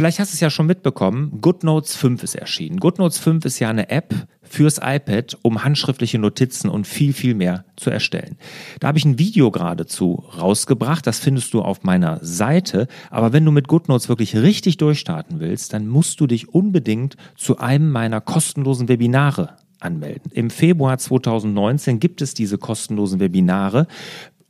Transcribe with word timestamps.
Vielleicht 0.00 0.18
hast 0.18 0.32
du 0.32 0.36
es 0.36 0.40
ja 0.40 0.48
schon 0.48 0.64
mitbekommen, 0.64 1.42
GoodNotes 1.42 1.94
5 1.94 2.22
ist 2.22 2.34
erschienen. 2.34 2.80
GoodNotes 2.80 3.18
5 3.18 3.44
ist 3.44 3.58
ja 3.58 3.68
eine 3.68 3.90
App 3.90 4.14
fürs 4.40 4.78
iPad, 4.82 5.36
um 5.42 5.62
handschriftliche 5.62 6.18
Notizen 6.18 6.70
und 6.70 6.86
viel, 6.86 7.12
viel 7.12 7.34
mehr 7.34 7.66
zu 7.76 7.90
erstellen. 7.90 8.38
Da 8.80 8.88
habe 8.88 8.96
ich 8.96 9.04
ein 9.04 9.18
Video 9.18 9.50
geradezu 9.50 10.24
rausgebracht, 10.38 11.06
das 11.06 11.18
findest 11.18 11.52
du 11.52 11.60
auf 11.60 11.82
meiner 11.82 12.18
Seite. 12.22 12.88
Aber 13.10 13.34
wenn 13.34 13.44
du 13.44 13.50
mit 13.50 13.68
GoodNotes 13.68 14.08
wirklich 14.08 14.34
richtig 14.36 14.78
durchstarten 14.78 15.38
willst, 15.38 15.74
dann 15.74 15.86
musst 15.86 16.18
du 16.18 16.26
dich 16.26 16.48
unbedingt 16.48 17.18
zu 17.36 17.58
einem 17.58 17.90
meiner 17.90 18.22
kostenlosen 18.22 18.88
Webinare 18.88 19.56
anmelden. 19.80 20.32
Im 20.32 20.48
Februar 20.48 20.96
2019 20.96 22.00
gibt 22.00 22.22
es 22.22 22.32
diese 22.32 22.56
kostenlosen 22.56 23.20
Webinare 23.20 23.86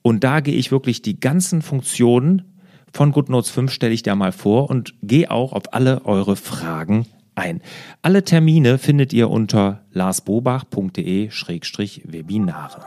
und 0.03 0.23
da 0.23 0.39
gehe 0.39 0.55
ich 0.55 0.71
wirklich 0.71 1.03
die 1.03 1.19
ganzen 1.19 1.61
Funktionen 1.61 2.45
von 2.93 3.13
GoodNotes 3.13 3.51
5 3.51 3.73
stelle 3.73 3.95
ich 3.95 4.03
dir 4.03 4.15
mal 4.15 4.33
vor 4.33 4.69
und 4.71 4.95
gehe 5.03 5.31
auch 5.31 5.53
auf 5.53 5.73
alle 5.73 6.05
eure 6.05 6.37
Fragen 6.37 7.07
ein. 7.35 7.61
Alle 8.03 8.25
Termine 8.25 8.79
findet 8.79 9.13
ihr 9.13 9.29
unter 9.31 9.83
larsbobach.de-webinare. 9.93 12.81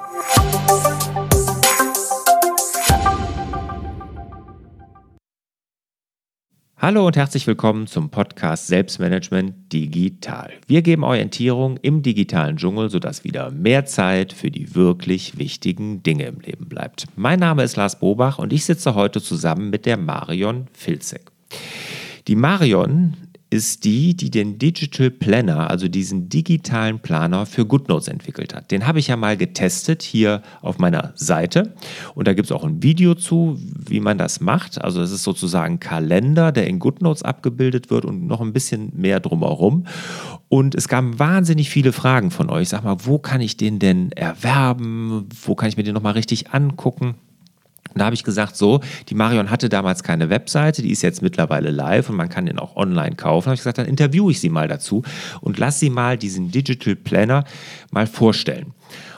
Hallo 6.83 7.07
und 7.07 7.15
herzlich 7.15 7.47
willkommen 7.47 7.87
zum 7.87 8.09
Podcast 8.09 8.67
Selbstmanagement 8.67 9.71
Digital. 9.71 10.51
Wir 10.67 10.81
geben 10.81 11.05
Orientierung 11.05 11.77
im 11.77 12.01
digitalen 12.01 12.57
Dschungel, 12.57 12.89
sodass 12.89 13.23
wieder 13.23 13.51
mehr 13.51 13.85
Zeit 13.85 14.33
für 14.33 14.51
die 14.51 14.75
wirklich 14.75 15.37
wichtigen 15.37 16.03
Dinge 16.03 16.25
im 16.25 16.41
Leben 16.41 16.67
bleibt. 16.67 17.05
Mein 17.15 17.39
Name 17.39 17.63
ist 17.63 17.77
Lars 17.77 17.99
Bobach 17.99 18.37
und 18.37 18.51
ich 18.51 18.65
sitze 18.65 18.95
heute 18.95 19.21
zusammen 19.21 19.69
mit 19.69 19.85
der 19.85 19.95
Marion 19.95 20.67
Filzek. 20.73 21.31
Die 22.27 22.35
Marion 22.35 23.13
ist 23.53 23.83
die, 23.83 24.15
die 24.15 24.31
den 24.31 24.57
Digital 24.57 25.11
Planner, 25.11 25.69
also 25.69 25.87
diesen 25.87 26.27
digitalen 26.27 26.97
Planer 26.97 27.45
für 27.45 27.67
GoodNotes 27.67 28.07
entwickelt 28.07 28.55
hat. 28.55 28.71
Den 28.71 28.87
habe 28.87 28.97
ich 28.97 29.09
ja 29.09 29.15
mal 29.15 29.37
getestet 29.37 30.01
hier 30.01 30.41
auf 30.61 30.79
meiner 30.79 31.13
Seite 31.13 31.75
und 32.15 32.27
da 32.27 32.33
gibt 32.33 32.47
es 32.47 32.51
auch 32.51 32.63
ein 32.63 32.81
Video 32.81 33.13
zu, 33.13 33.59
wie 33.59 33.99
man 33.99 34.17
das 34.17 34.41
macht. 34.41 34.83
Also 34.83 35.03
es 35.03 35.11
ist 35.11 35.21
sozusagen 35.21 35.75
ein 35.75 35.79
Kalender, 35.79 36.51
der 36.51 36.65
in 36.65 36.79
GoodNotes 36.79 37.21
abgebildet 37.21 37.91
wird 37.91 38.05
und 38.05 38.25
noch 38.25 38.41
ein 38.41 38.53
bisschen 38.53 38.91
mehr 38.95 39.19
drumherum. 39.19 39.85
Und 40.49 40.73
es 40.73 40.87
gab 40.87 41.19
wahnsinnig 41.19 41.69
viele 41.69 41.93
Fragen 41.93 42.31
von 42.31 42.49
euch. 42.49 42.69
Sag 42.69 42.83
mal, 42.83 42.97
wo 43.03 43.19
kann 43.19 43.39
ich 43.39 43.55
den 43.55 43.77
denn 43.77 44.11
erwerben? 44.13 45.27
Wo 45.43 45.53
kann 45.53 45.69
ich 45.69 45.77
mir 45.77 45.83
den 45.83 45.93
nochmal 45.93 46.13
richtig 46.13 46.55
angucken? 46.55 47.15
Und 47.93 47.99
da 47.99 48.05
habe 48.05 48.15
ich 48.15 48.23
gesagt, 48.23 48.55
so, 48.55 48.81
die 49.09 49.15
Marion 49.15 49.49
hatte 49.49 49.69
damals 49.69 50.03
keine 50.03 50.29
Webseite, 50.29 50.81
die 50.81 50.91
ist 50.91 51.01
jetzt 51.01 51.21
mittlerweile 51.21 51.69
live 51.69 52.09
und 52.09 52.15
man 52.15 52.29
kann 52.29 52.45
den 52.45 52.59
auch 52.59 52.75
online 52.75 53.15
kaufen. 53.15 53.45
Da 53.45 53.49
habe 53.49 53.55
ich 53.55 53.61
gesagt, 53.61 53.77
dann 53.77 53.85
interviewe 53.85 54.31
ich 54.31 54.39
sie 54.39 54.49
mal 54.49 54.67
dazu 54.67 55.03
und 55.41 55.57
lass 55.57 55.79
sie 55.79 55.89
mal 55.89 56.17
diesen 56.17 56.51
Digital 56.51 56.95
Planner 56.95 57.43
mal 57.91 58.07
vorstellen. 58.07 58.73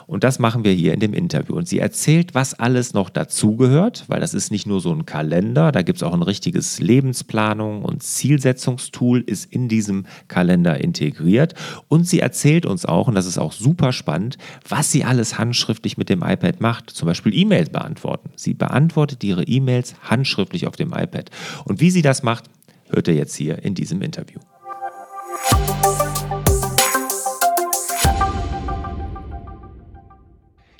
Und 0.06 0.22
das 0.22 0.38
machen 0.38 0.64
wir 0.64 0.72
hier 0.72 0.94
in 0.94 1.00
dem 1.00 1.14
Interview. 1.14 1.56
Und 1.56 1.68
sie 1.68 1.78
erzählt, 1.78 2.34
was 2.34 2.54
alles 2.54 2.94
noch 2.94 3.10
dazugehört, 3.10 4.04
weil 4.08 4.20
das 4.20 4.34
ist 4.34 4.50
nicht 4.50 4.66
nur 4.66 4.80
so 4.80 4.92
ein 4.92 5.04
Kalender, 5.04 5.72
da 5.72 5.82
gibt 5.82 5.96
es 5.96 6.02
auch 6.02 6.14
ein 6.14 6.22
richtiges 6.22 6.78
Lebensplanung 6.78 7.82
und 7.82 8.02
Zielsetzungstool 8.02 9.20
ist 9.20 9.52
in 9.52 9.68
diesem 9.68 10.06
Kalender 10.28 10.80
integriert. 10.80 11.54
Und 11.88 12.06
sie 12.06 12.20
erzählt 12.20 12.66
uns 12.66 12.86
auch, 12.86 13.08
und 13.08 13.14
das 13.14 13.26
ist 13.26 13.38
auch 13.38 13.52
super 13.52 13.92
spannend, 13.92 14.38
was 14.68 14.92
sie 14.92 15.04
alles 15.04 15.38
handschriftlich 15.38 15.98
mit 15.98 16.08
dem 16.08 16.22
iPad 16.22 16.60
macht. 16.60 16.90
Zum 16.90 17.06
Beispiel 17.06 17.34
E-Mails 17.34 17.70
beantworten. 17.70 18.30
Sie 18.36 18.54
beantwortet 18.54 19.24
ihre 19.24 19.42
E-Mails 19.42 19.94
handschriftlich 20.02 20.66
auf 20.66 20.76
dem 20.76 20.92
iPad. 20.92 21.30
Und 21.64 21.80
wie 21.80 21.90
sie 21.90 22.02
das 22.02 22.22
macht, 22.22 22.44
hört 22.90 23.08
ihr 23.08 23.14
jetzt 23.14 23.34
hier 23.34 23.62
in 23.64 23.74
diesem 23.74 24.02
Interview. 24.02 24.38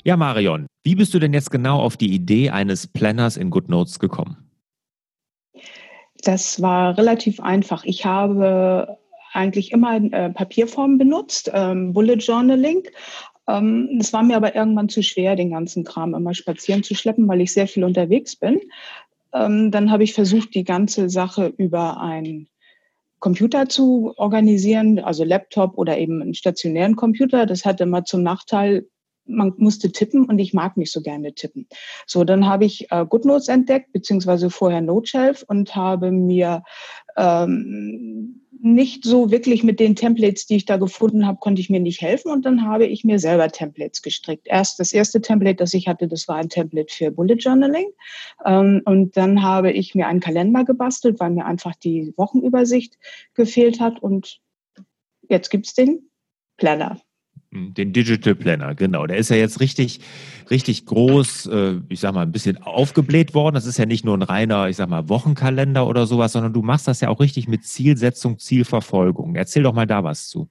Ja, 0.07 0.15
Marion, 0.15 0.67
wie 0.85 0.95
bist 0.95 1.13
du 1.13 1.19
denn 1.19 1.33
jetzt 1.33 1.51
genau 1.51 1.81
auf 1.81 1.97
die 1.97 2.13
Idee 2.13 2.49
eines 2.49 2.87
Planners 2.87 3.35
in 3.35 3.49
GoodNotes 3.49 3.99
gekommen? 3.99 4.37
Das 6.23 6.61
war 6.61 6.97
relativ 6.97 7.41
einfach. 7.41 7.83
Ich 7.83 8.05
habe 8.05 8.97
eigentlich 9.33 9.73
immer 9.73 9.97
äh, 9.97 10.29
Papierformen 10.29 10.97
benutzt, 10.97 11.51
ähm, 11.53 11.91
Bullet 11.91 12.19
Journaling. 12.19 12.83
Ähm, 13.49 13.97
es 13.99 14.13
war 14.13 14.23
mir 14.23 14.37
aber 14.37 14.55
irgendwann 14.55 14.87
zu 14.87 15.03
schwer, 15.03 15.35
den 15.35 15.51
ganzen 15.51 15.83
Kram 15.83 16.15
immer 16.15 16.33
spazieren 16.33 16.83
zu 16.83 16.95
schleppen, 16.95 17.27
weil 17.27 17.41
ich 17.41 17.51
sehr 17.51 17.67
viel 17.67 17.83
unterwegs 17.83 18.37
bin. 18.37 18.61
Ähm, 19.33 19.71
dann 19.71 19.91
habe 19.91 20.05
ich 20.05 20.13
versucht, 20.13 20.55
die 20.55 20.63
ganze 20.63 21.09
Sache 21.09 21.53
über 21.57 21.99
einen 21.99 22.47
Computer 23.19 23.67
zu 23.67 24.13
organisieren, 24.15 24.99
also 24.99 25.25
Laptop 25.25 25.77
oder 25.77 25.97
eben 25.97 26.21
einen 26.21 26.33
stationären 26.33 26.95
Computer. 26.95 27.45
Das 27.45 27.65
hatte 27.65 27.83
immer 27.83 28.05
zum 28.05 28.23
Nachteil, 28.23 28.87
man 29.27 29.53
musste 29.57 29.91
tippen 29.91 30.25
und 30.25 30.39
ich 30.39 30.53
mag 30.53 30.77
nicht 30.77 30.91
so 30.91 31.01
gerne 31.01 31.33
tippen. 31.33 31.67
So, 32.05 32.23
dann 32.23 32.47
habe 32.47 32.65
ich 32.65 32.91
äh, 32.91 33.05
GoodNotes 33.05 33.47
entdeckt, 33.47 33.91
beziehungsweise 33.91 34.49
vorher 34.49 34.81
NoteShelf 34.81 35.43
und 35.47 35.75
habe 35.75 36.11
mir 36.11 36.63
ähm, 37.15 38.41
nicht 38.59 39.03
so 39.03 39.31
wirklich 39.31 39.63
mit 39.63 39.79
den 39.79 39.95
Templates, 39.95 40.45
die 40.47 40.55
ich 40.55 40.65
da 40.65 40.77
gefunden 40.77 41.27
habe, 41.27 41.39
konnte 41.39 41.61
ich 41.61 41.69
mir 41.69 41.79
nicht 41.79 42.01
helfen 42.01 42.31
und 42.31 42.45
dann 42.45 42.65
habe 42.65 42.85
ich 42.85 43.03
mir 43.03 43.19
selber 43.19 43.49
Templates 43.49 44.01
gestrickt. 44.01 44.47
Erst 44.47 44.79
das 44.79 44.93
erste 44.93 45.21
Template, 45.21 45.57
das 45.57 45.73
ich 45.73 45.87
hatte, 45.87 46.07
das 46.07 46.27
war 46.27 46.37
ein 46.37 46.49
Template 46.49 46.93
für 46.93 47.11
Bullet 47.11 47.35
Journaling 47.35 47.87
ähm, 48.45 48.81
und 48.85 49.15
dann 49.17 49.43
habe 49.43 49.71
ich 49.71 49.95
mir 49.95 50.07
einen 50.07 50.19
Kalender 50.19 50.63
gebastelt, 50.63 51.19
weil 51.19 51.31
mir 51.31 51.45
einfach 51.45 51.75
die 51.75 52.13
Wochenübersicht 52.17 52.97
gefehlt 53.33 53.79
hat 53.79 54.01
und 54.01 54.39
jetzt 55.29 55.49
gibt's 55.49 55.73
den 55.73 56.09
Planner. 56.57 56.99
Den 57.73 57.93
Digital 57.93 58.35
Planner, 58.35 58.75
genau. 58.75 59.07
Der 59.07 59.17
ist 59.17 59.29
ja 59.29 59.35
jetzt 59.35 59.59
richtig, 59.59 59.99
richtig 60.49 60.85
groß, 60.85 61.47
äh, 61.47 61.73
ich 61.89 61.99
sag 61.99 62.13
mal, 62.13 62.21
ein 62.21 62.31
bisschen 62.31 62.61
aufgebläht 62.61 63.33
worden. 63.33 63.55
Das 63.55 63.65
ist 63.65 63.77
ja 63.77 63.85
nicht 63.85 64.05
nur 64.05 64.17
ein 64.17 64.21
reiner, 64.21 64.69
ich 64.69 64.77
sag 64.77 64.89
mal, 64.89 65.09
Wochenkalender 65.09 65.87
oder 65.87 66.05
sowas, 66.05 66.31
sondern 66.31 66.53
du 66.53 66.61
machst 66.61 66.87
das 66.87 67.01
ja 67.01 67.09
auch 67.09 67.19
richtig 67.19 67.47
mit 67.47 67.65
Zielsetzung, 67.65 68.39
Zielverfolgung. 68.39 69.35
Erzähl 69.35 69.63
doch 69.63 69.73
mal 69.73 69.87
da 69.87 70.03
was 70.03 70.27
zu. 70.27 70.49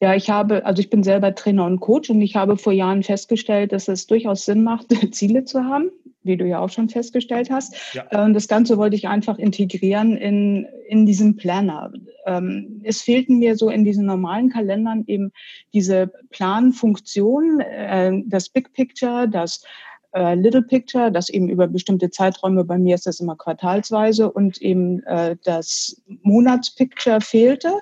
Ja, 0.00 0.14
ich 0.14 0.30
habe, 0.30 0.66
also 0.66 0.80
ich 0.80 0.90
bin 0.90 1.02
selber 1.02 1.34
Trainer 1.34 1.64
und 1.64 1.80
Coach 1.80 2.10
und 2.10 2.20
ich 2.20 2.36
habe 2.36 2.56
vor 2.56 2.72
Jahren 2.72 3.02
festgestellt, 3.02 3.72
dass 3.72 3.88
es 3.88 4.06
durchaus 4.06 4.44
Sinn 4.44 4.62
macht, 4.64 4.86
Ziele 5.14 5.44
zu 5.44 5.64
haben, 5.64 5.90
wie 6.22 6.36
du 6.36 6.46
ja 6.46 6.58
auch 6.58 6.70
schon 6.70 6.88
festgestellt 6.88 7.50
hast. 7.50 7.74
Ja. 7.94 8.02
Und 8.10 8.28
ähm, 8.28 8.34
das 8.34 8.48
Ganze 8.48 8.78
wollte 8.78 8.96
ich 8.96 9.08
einfach 9.08 9.38
integrieren 9.38 10.16
in, 10.16 10.66
in 10.88 11.06
diesen 11.06 11.36
Planner. 11.36 11.92
Ähm, 12.26 12.80
es 12.84 13.02
fehlten 13.02 13.38
mir 13.38 13.56
so 13.56 13.70
in 13.70 13.84
diesen 13.84 14.06
normalen 14.06 14.50
Kalendern 14.50 15.04
eben 15.06 15.32
diese 15.72 16.12
Planfunktion, 16.30 17.60
äh, 17.60 18.22
das 18.26 18.48
Big 18.48 18.72
Picture, 18.72 19.28
das 19.28 19.64
äh, 20.12 20.34
Little 20.34 20.62
Picture, 20.62 21.10
das 21.10 21.28
eben 21.28 21.48
über 21.48 21.66
bestimmte 21.66 22.10
Zeiträume, 22.10 22.64
bei 22.64 22.78
mir 22.78 22.94
ist 22.94 23.06
das 23.06 23.20
immer 23.20 23.36
quartalsweise 23.36 24.30
und 24.30 24.60
eben 24.60 25.02
äh, 25.04 25.36
das 25.44 26.00
Monatspicture 26.22 27.20
fehlte. 27.20 27.80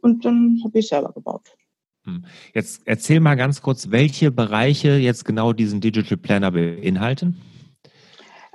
Und 0.00 0.24
dann 0.24 0.60
habe 0.64 0.78
ich 0.78 0.88
selber 0.88 1.12
gebaut. 1.12 1.56
Hm. 2.04 2.24
Jetzt 2.52 2.82
erzähl 2.84 3.20
mal 3.20 3.34
ganz 3.34 3.62
kurz, 3.62 3.90
welche 3.90 4.30
Bereiche 4.30 4.96
jetzt 4.96 5.24
genau 5.24 5.52
diesen 5.52 5.80
Digital 5.80 6.18
Planner 6.18 6.52
beinhalten. 6.52 7.40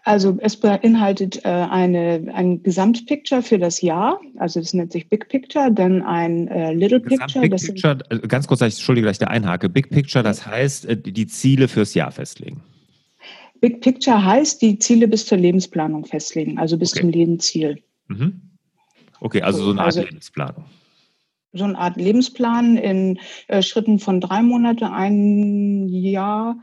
Also 0.10 0.40
es 0.42 0.58
beinhaltet 0.58 1.46
äh, 1.46 1.50
eine, 1.50 2.32
ein 2.34 2.64
Gesamtpicture 2.64 3.44
für 3.44 3.60
das 3.60 3.80
Jahr, 3.80 4.20
also 4.40 4.60
das 4.60 4.74
nennt 4.74 4.92
sich 4.92 5.08
Big 5.08 5.30
Picture, 5.30 5.72
dann 5.72 6.02
ein 6.02 6.48
äh, 6.48 6.74
Little 6.74 7.00
Picture. 7.00 7.48
Big 7.48 7.56
Picture 7.56 8.00
äh, 8.10 8.18
ganz 8.28 8.48
kurz, 8.48 8.62
entschuldige, 8.62 9.06
dass 9.06 9.18
ich 9.18 9.20
da 9.20 9.28
einhake. 9.28 9.70
Big 9.70 9.92
Picture, 9.92 10.24
das 10.24 10.48
heißt, 10.48 10.88
äh, 10.88 10.98
die 10.98 11.28
Ziele 11.28 11.68
fürs 11.68 11.94
Jahr 11.94 12.12
festlegen. 12.12 12.60
Big 13.62 13.82
Picture 13.82 14.26
heißt, 14.26 14.60
die 14.64 14.80
Ziele 14.80 15.08
bis 15.08 15.28
zur 15.28 15.38
Lebensplanung 15.38 16.04
festlegen, 16.06 16.58
also 16.58 16.76
bis 16.76 16.92
okay. 16.94 17.02
zum 17.02 17.10
Lebensziel. 17.12 17.78
Mhm. 18.08 18.42
Okay, 19.20 19.44
also 19.44 19.64
so 19.64 19.70
eine 19.70 19.82
Art 19.82 19.96
also, 19.96 20.02
Lebensplanung 20.02 20.66
so 21.54 21.64
eine 21.64 21.78
Art 21.78 21.98
Lebensplan 21.98 22.78
in 22.78 23.20
äh, 23.48 23.62
Schritten 23.62 24.00
von 24.00 24.22
drei 24.22 24.42
Monate, 24.42 24.92
ein 24.92 25.88
Jahr, 25.88 26.58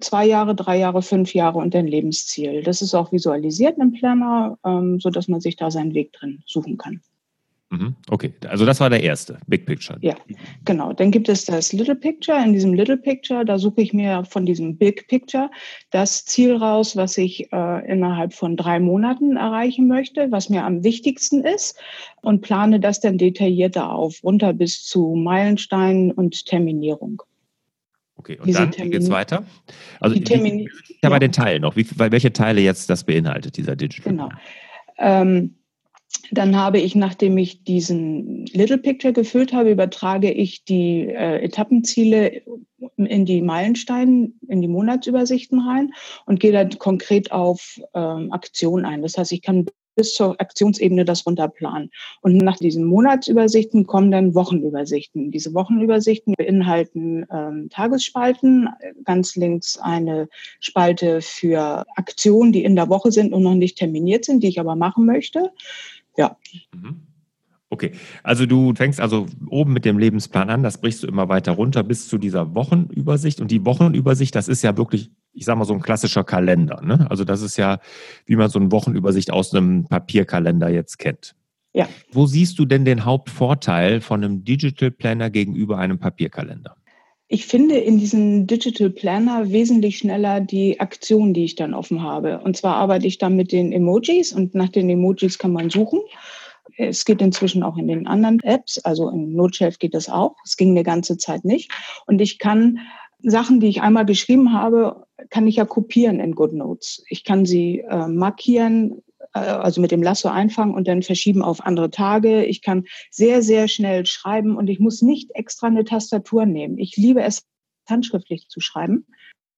zwei 0.00 0.26
Jahre, 0.26 0.54
drei 0.54 0.78
Jahre, 0.78 1.02
fünf 1.02 1.34
Jahre 1.34 1.58
und 1.58 1.74
ein 1.74 1.86
Lebensziel. 1.86 2.62
Das 2.62 2.82
ist 2.82 2.94
auch 2.94 3.12
visualisiert 3.12 3.78
im 3.78 3.92
Planner, 3.92 4.58
ähm, 4.64 5.00
so 5.00 5.10
dass 5.10 5.28
man 5.28 5.40
sich 5.40 5.56
da 5.56 5.70
seinen 5.70 5.94
Weg 5.94 6.12
drin 6.12 6.42
suchen 6.46 6.78
kann. 6.78 7.00
Mhm. 7.72 7.96
Okay, 8.10 8.34
also 8.48 8.66
das 8.66 8.80
war 8.80 8.90
der 8.90 9.02
erste, 9.02 9.38
Big 9.46 9.64
Picture. 9.64 9.98
Ja, 10.02 10.14
genau. 10.66 10.92
Dann 10.92 11.10
gibt 11.10 11.30
es 11.30 11.46
das 11.46 11.72
Little 11.72 11.96
Picture. 11.96 12.38
In 12.44 12.52
diesem 12.52 12.74
Little 12.74 12.98
Picture, 12.98 13.46
da 13.46 13.58
suche 13.58 13.80
ich 13.80 13.94
mir 13.94 14.24
von 14.26 14.44
diesem 14.44 14.76
Big 14.76 15.08
Picture 15.08 15.50
das 15.90 16.26
Ziel 16.26 16.54
raus, 16.54 16.96
was 16.96 17.16
ich 17.16 17.50
äh, 17.50 17.90
innerhalb 17.90 18.34
von 18.34 18.58
drei 18.58 18.78
Monaten 18.78 19.36
erreichen 19.36 19.88
möchte, 19.88 20.30
was 20.30 20.50
mir 20.50 20.64
am 20.64 20.84
wichtigsten 20.84 21.42
ist 21.42 21.78
und 22.20 22.42
plane 22.42 22.78
das 22.78 23.00
dann 23.00 23.16
detaillierter 23.16 23.90
auf, 23.90 24.22
runter 24.22 24.52
bis 24.52 24.84
zu 24.84 25.14
Meilensteinen 25.16 26.12
und 26.12 26.44
Terminierung. 26.44 27.22
Okay, 28.22 28.38
und 28.38 28.46
Diese 28.46 28.60
dann 28.60 28.70
Termin 28.70 28.92
geht's 28.92 29.10
weiter? 29.10 29.44
Also 29.98 30.14
die 30.14 30.22
Termin 30.22 30.60
ja, 30.60 30.68
ja, 31.02 31.08
bei 31.08 31.18
den 31.18 31.32
Teilen 31.32 31.62
noch, 31.62 31.74
wie, 31.74 31.84
welche 31.96 32.32
Teile 32.32 32.60
jetzt 32.60 32.88
das 32.88 33.02
beinhaltet, 33.02 33.56
dieser 33.56 33.74
Digital. 33.74 34.12
Genau. 34.12 34.28
Ähm, 34.96 35.56
dann 36.30 36.54
habe 36.54 36.78
ich, 36.78 36.94
nachdem 36.94 37.36
ich 37.36 37.64
diesen 37.64 38.46
Little 38.46 38.78
Picture 38.78 39.12
gefüllt 39.12 39.52
habe, 39.52 39.72
übertrage 39.72 40.30
ich 40.30 40.64
die 40.64 41.08
äh, 41.08 41.42
Etappenziele 41.42 42.42
in 42.96 43.24
die 43.24 43.42
Meilensteine, 43.42 44.30
in 44.46 44.62
die 44.62 44.68
Monatsübersichten 44.68 45.58
rein 45.58 45.92
und 46.24 46.38
gehe 46.38 46.52
dann 46.52 46.78
konkret 46.78 47.32
auf 47.32 47.80
ähm, 47.92 48.30
Aktion 48.30 48.84
ein. 48.84 49.02
Das 49.02 49.18
heißt, 49.18 49.32
ich 49.32 49.42
kann 49.42 49.66
bis 49.94 50.14
zur 50.14 50.40
Aktionsebene 50.40 51.04
das 51.04 51.26
runterplanen. 51.26 51.90
Und 52.20 52.36
nach 52.36 52.56
diesen 52.56 52.84
Monatsübersichten 52.84 53.86
kommen 53.86 54.10
dann 54.10 54.34
Wochenübersichten. 54.34 55.30
Diese 55.30 55.54
Wochenübersichten 55.54 56.34
beinhalten 56.36 57.26
ähm, 57.32 57.68
Tagesspalten, 57.70 58.68
ganz 59.04 59.36
links 59.36 59.78
eine 59.78 60.28
Spalte 60.60 61.20
für 61.20 61.84
Aktionen, 61.96 62.52
die 62.52 62.64
in 62.64 62.76
der 62.76 62.88
Woche 62.88 63.12
sind 63.12 63.32
und 63.32 63.42
noch 63.42 63.54
nicht 63.54 63.78
terminiert 63.78 64.24
sind, 64.24 64.42
die 64.42 64.48
ich 64.48 64.60
aber 64.60 64.76
machen 64.76 65.06
möchte. 65.06 65.50
Ja. 66.16 66.36
Mhm. 66.74 67.02
Okay, 67.72 67.92
also 68.22 68.44
du 68.44 68.74
fängst 68.74 69.00
also 69.00 69.24
oben 69.48 69.72
mit 69.72 69.86
dem 69.86 69.98
Lebensplan 69.98 70.50
an, 70.50 70.62
das 70.62 70.76
brichst 70.76 71.02
du 71.02 71.06
immer 71.06 71.30
weiter 71.30 71.52
runter 71.52 71.82
bis 71.82 72.06
zu 72.06 72.18
dieser 72.18 72.54
Wochenübersicht. 72.54 73.40
Und 73.40 73.50
die 73.50 73.64
Wochenübersicht, 73.64 74.34
das 74.34 74.48
ist 74.48 74.60
ja 74.60 74.76
wirklich, 74.76 75.10
ich 75.32 75.44
sag 75.44 75.56
mal, 75.56 75.64
so 75.64 75.74
ein 75.74 75.80
klassischer 75.80 76.24
Kalender. 76.24 76.80
Ne? 76.82 77.06
Also 77.10 77.24
das 77.24 77.42
ist 77.42 77.56
ja, 77.56 77.78
wie 78.26 78.36
man 78.36 78.50
so 78.50 78.58
eine 78.58 78.70
Wochenübersicht 78.70 79.30
aus 79.30 79.54
einem 79.54 79.86
Papierkalender 79.86 80.68
jetzt 80.68 80.98
kennt. 80.98 81.34
Ja. 81.74 81.88
Wo 82.10 82.26
siehst 82.26 82.58
du 82.58 82.66
denn 82.66 82.84
den 82.84 83.04
Hauptvorteil 83.04 84.00
von 84.00 84.22
einem 84.22 84.44
Digital 84.44 84.90
Planner 84.90 85.30
gegenüber 85.30 85.78
einem 85.78 85.98
Papierkalender? 85.98 86.76
Ich 87.28 87.46
finde 87.46 87.78
in 87.78 87.98
diesem 87.98 88.46
Digital 88.46 88.90
Planner 88.90 89.50
wesentlich 89.50 89.96
schneller 89.96 90.40
die 90.40 90.80
Aktion, 90.80 91.32
die 91.32 91.44
ich 91.44 91.54
dann 91.54 91.72
offen 91.72 92.02
habe. 92.02 92.40
Und 92.40 92.58
zwar 92.58 92.76
arbeite 92.76 93.06
ich 93.06 93.16
dann 93.16 93.36
mit 93.36 93.52
den 93.52 93.72
Emojis 93.72 94.34
und 94.34 94.54
nach 94.54 94.68
den 94.68 94.90
Emojis 94.90 95.38
kann 95.38 95.54
man 95.54 95.70
suchen. 95.70 96.00
Es 96.76 97.06
geht 97.06 97.22
inzwischen 97.22 97.62
auch 97.62 97.78
in 97.78 97.88
den 97.88 98.06
anderen 98.06 98.40
Apps, 98.40 98.78
also 98.80 99.08
in 99.08 99.32
Notchef 99.32 99.78
geht 99.78 99.94
das 99.94 100.10
auch. 100.10 100.36
Es 100.44 100.58
ging 100.58 100.70
eine 100.70 100.82
ganze 100.82 101.16
Zeit 101.16 101.44
nicht. 101.44 101.72
Und 102.06 102.20
ich 102.20 102.38
kann 102.38 102.80
Sachen, 103.22 103.60
die 103.60 103.68
ich 103.68 103.82
einmal 103.82 104.06
geschrieben 104.06 104.52
habe, 104.52 105.06
kann 105.30 105.46
ich 105.46 105.56
ja 105.56 105.64
kopieren 105.64 106.20
in 106.20 106.34
GoodNotes. 106.34 107.04
Ich 107.08 107.24
kann 107.24 107.46
sie 107.46 107.80
äh, 107.80 108.08
markieren, 108.08 109.02
äh, 109.34 109.40
also 109.40 109.80
mit 109.80 109.90
dem 109.90 110.02
Lasso 110.02 110.28
einfangen 110.28 110.74
und 110.74 110.88
dann 110.88 111.02
verschieben 111.02 111.42
auf 111.42 111.64
andere 111.64 111.90
Tage. 111.90 112.44
Ich 112.44 112.62
kann 112.62 112.84
sehr, 113.10 113.42
sehr 113.42 113.68
schnell 113.68 114.06
schreiben 114.06 114.56
und 114.56 114.68
ich 114.68 114.80
muss 114.80 115.02
nicht 115.02 115.30
extra 115.34 115.68
eine 115.68 115.84
Tastatur 115.84 116.46
nehmen. 116.46 116.78
Ich 116.78 116.96
liebe 116.96 117.22
es, 117.22 117.44
handschriftlich 117.88 118.48
zu 118.48 118.60
schreiben. 118.60 119.06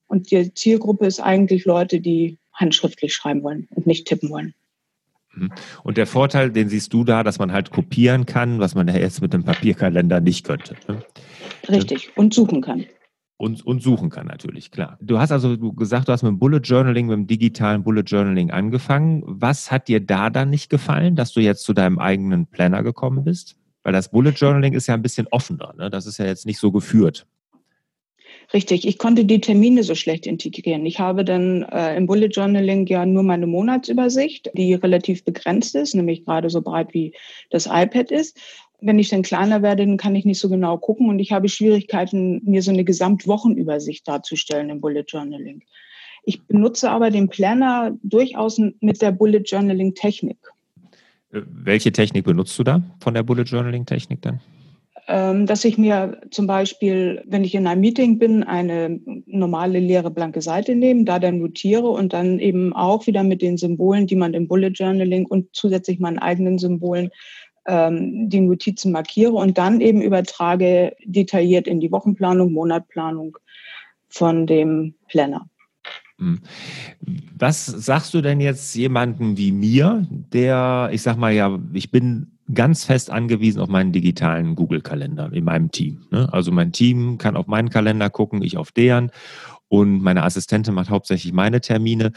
Und 0.07 0.31
die 0.31 0.53
Zielgruppe 0.55 1.07
ist 1.07 1.21
eigentlich 1.21 1.65
Leute, 1.65 2.01
die 2.01 2.39
handschriftlich 2.53 3.15
schreiben 3.15 3.43
wollen 3.43 3.69
und 3.75 3.87
nicht 3.87 4.07
tippen 4.07 4.31
wollen. 4.31 4.55
Mhm. 5.35 5.53
Und 5.83 5.97
der 5.97 6.07
Vorteil, 6.07 6.51
den 6.51 6.69
siehst 6.69 6.93
du 6.93 7.05
da, 7.05 7.23
dass 7.23 7.39
man 7.39 7.53
halt 7.53 7.71
kopieren 7.71 8.27
kann, 8.27 8.61
was 8.61 8.75
man 8.75 8.89
ja 8.89 8.97
jetzt 8.97 9.21
mit 9.23 9.33
dem 9.33 9.45
Papierkalender 9.45 10.21
nicht 10.21 10.47
könnte. 10.47 10.77
Ne? 10.89 11.03
Richtig, 11.69 12.17
und 12.17 12.35
suchen 12.35 12.61
kann. 12.61 12.85
Und, 13.37 13.67
und 13.67 13.83
suchen 13.83 14.11
kann 14.11 14.29
natürlich, 14.29 14.71
klar. 14.71 14.97
Du 15.01 15.19
hast 15.19 15.33
also 15.33 15.59
gesagt, 15.59 16.09
du 16.09 16.13
hast 16.13 16.23
mit 16.23 16.31
dem 16.31 16.39
Bullet 16.39 16.61
Journaling, 16.61 17.07
mit 17.09 17.17
dem 17.17 17.27
digitalen 17.27 17.83
Bullet 17.83 18.05
Journaling 18.07 18.53
angefangen. 18.53 19.23
Was 19.27 19.73
hat 19.73 19.89
dir 19.89 19.99
da 19.99 20.31
dann 20.31 20.51
nicht 20.51 20.71
gefallen, 20.71 21.17
dass 21.17 21.33
du 21.33 21.41
jetzt 21.41 21.65
zu 21.65 21.73
deinem 21.73 21.99
eigenen 21.99 22.47
Planner 22.47 22.85
gekommen 22.85 23.25
bist? 23.25 23.57
Weil 23.83 23.93
das 23.93 24.11
Bullet 24.11 24.31
Journaling 24.31 24.73
ist 24.73 24.87
ja 24.87 24.95
ein 24.95 25.03
bisschen 25.03 25.27
offener. 25.31 25.75
Ne? 25.77 25.91
Das 25.91 26.07
ist 26.07 26.19
ja 26.19 26.27
jetzt 26.27 26.47
nicht 26.47 26.59
so 26.59 26.71
geführt. 26.71 27.27
Richtig, 28.53 28.87
ich 28.87 28.99
konnte 28.99 29.25
die 29.25 29.41
Termine 29.41 29.83
so 29.83 29.95
schlecht 29.95 30.27
integrieren. 30.27 30.85
Ich 30.85 30.99
habe 30.99 31.25
dann 31.25 31.63
äh, 31.63 31.97
im 31.97 32.07
Bullet 32.07 32.29
Journaling 32.29 32.87
ja 32.87 33.07
nur 33.07 33.23
meine 33.23 33.47
Monatsübersicht, 33.47 34.51
die 34.55 34.75
relativ 34.75 35.25
begrenzt 35.25 35.75
ist, 35.75 35.95
nämlich 35.95 36.25
gerade 36.25 36.51
so 36.51 36.61
breit 36.61 36.93
wie 36.93 37.15
das 37.51 37.67
iPad 37.67 38.11
ist. 38.11 38.39
Wenn 38.87 38.99
ich 38.99 39.09
dann 39.09 39.23
kleiner 39.23 39.63
werde, 39.63 39.87
dann 39.87 39.97
kann 39.97 40.15
ich 40.15 40.27
nicht 40.27 40.39
so 40.39 40.51
genau 40.51 40.77
gucken 40.77 41.09
und 41.09 41.19
ich 41.19 41.33
habe 41.33 41.49
Schwierigkeiten, 41.49 42.43
mir 42.45 42.61
so 42.61 42.71
eine 42.71 42.85
Gesamtwochenübersicht 42.85 44.07
darzustellen 44.07 44.69
im 44.69 44.83
Bullet 44.83 45.05
Journaling. 45.09 45.63
Ich 46.25 46.43
benutze 46.43 46.91
aber 46.91 47.11
den 47.11 47.29
Planner 47.29 47.97
durchaus 48.03 48.61
mit 48.81 49.01
der 49.01 49.13
Bullet 49.13 49.43
Journaling 49.45 49.95
Technik. 49.95 50.39
Äh, 51.33 51.41
welche 51.47 51.93
Technik 51.93 52.25
benutzt 52.25 52.59
du 52.59 52.63
da 52.63 52.83
von 53.01 53.15
der 53.15 53.23
Bullet 53.23 53.45
Journaling 53.45 53.87
Technik 53.87 54.21
dann? 54.21 54.41
Ähm, 55.07 55.45
dass 55.45 55.65
ich 55.67 55.77
mir 55.77 56.21
zum 56.31 56.47
Beispiel, 56.47 57.23
wenn 57.27 57.45
ich 57.45 57.55
in 57.55 57.67
einem 57.67 57.83
Meeting 57.83 58.19
bin, 58.19 58.43
eine 58.43 59.01
normale 59.27 59.79
leere 59.79 60.11
blanke 60.11 60.41
Seite 60.41 60.75
nehme, 60.75 61.05
da 61.05 61.19
dann 61.19 61.41
notiere 61.41 61.89
und 61.89 62.15
dann 62.15 62.39
eben 62.39 62.73
auch 62.73 63.07
wieder 63.07 63.23
mit 63.23 63.43
den 63.43 63.59
Symbolen, 63.59 64.07
die 64.07 64.17
man 64.17 64.33
im 64.33 64.49
Bullet 64.49 64.71
Journaling 64.71 65.27
und 65.27 65.49
zusätzlich 65.53 65.99
meinen 65.99 66.19
eigenen 66.19 66.59
Symbolen 66.59 67.11
ähm, 67.67 68.29
die 68.29 68.41
Notizen 68.41 68.93
markiere 68.93 69.33
und 69.33 69.59
dann 69.59 69.81
eben 69.81 70.03
übertrage 70.03 70.95
detailliert 71.05 71.67
in 71.67 71.81
die 71.81 71.91
Wochenplanung, 71.91 72.53
Monatplanung 72.53 73.39
von 74.09 74.47
dem 74.47 74.95
Planner. 75.09 75.49
Hm. 76.19 76.41
Was 77.37 77.67
sagst 77.67 78.15
du 78.15 78.21
denn 78.21 78.41
jetzt 78.41 78.75
jemanden 78.75 79.37
wie 79.37 79.53
mir, 79.53 80.07
der, 80.11 80.91
ich 80.93 81.03
sag 81.03 81.17
mal 81.17 81.33
ja, 81.33 81.59
ich 81.73 81.91
bin 81.91 82.35
ganz 82.53 82.85
fest 82.85 83.11
angewiesen 83.11 83.61
auf 83.61 83.69
meinen 83.69 83.93
digitalen 83.93 84.55
Google-Kalender 84.55 85.33
in 85.33 85.45
meinem 85.45 85.71
Team. 85.71 86.03
Ne? 86.11 86.29
Also 86.33 86.53
mein 86.53 86.73
Team 86.73 87.17
kann 87.19 87.37
auf 87.37 87.47
meinen 87.47 87.71
Kalender 87.71 88.11
gucken, 88.11 88.43
ich 88.43 88.57
auf 88.59 88.71
deren 88.71 89.11
und 89.69 90.01
meine 90.03 90.23
Assistentin 90.23 90.75
macht 90.75 90.91
hauptsächlich 90.91 91.33
meine 91.33 91.61
Termine. 91.61 92.13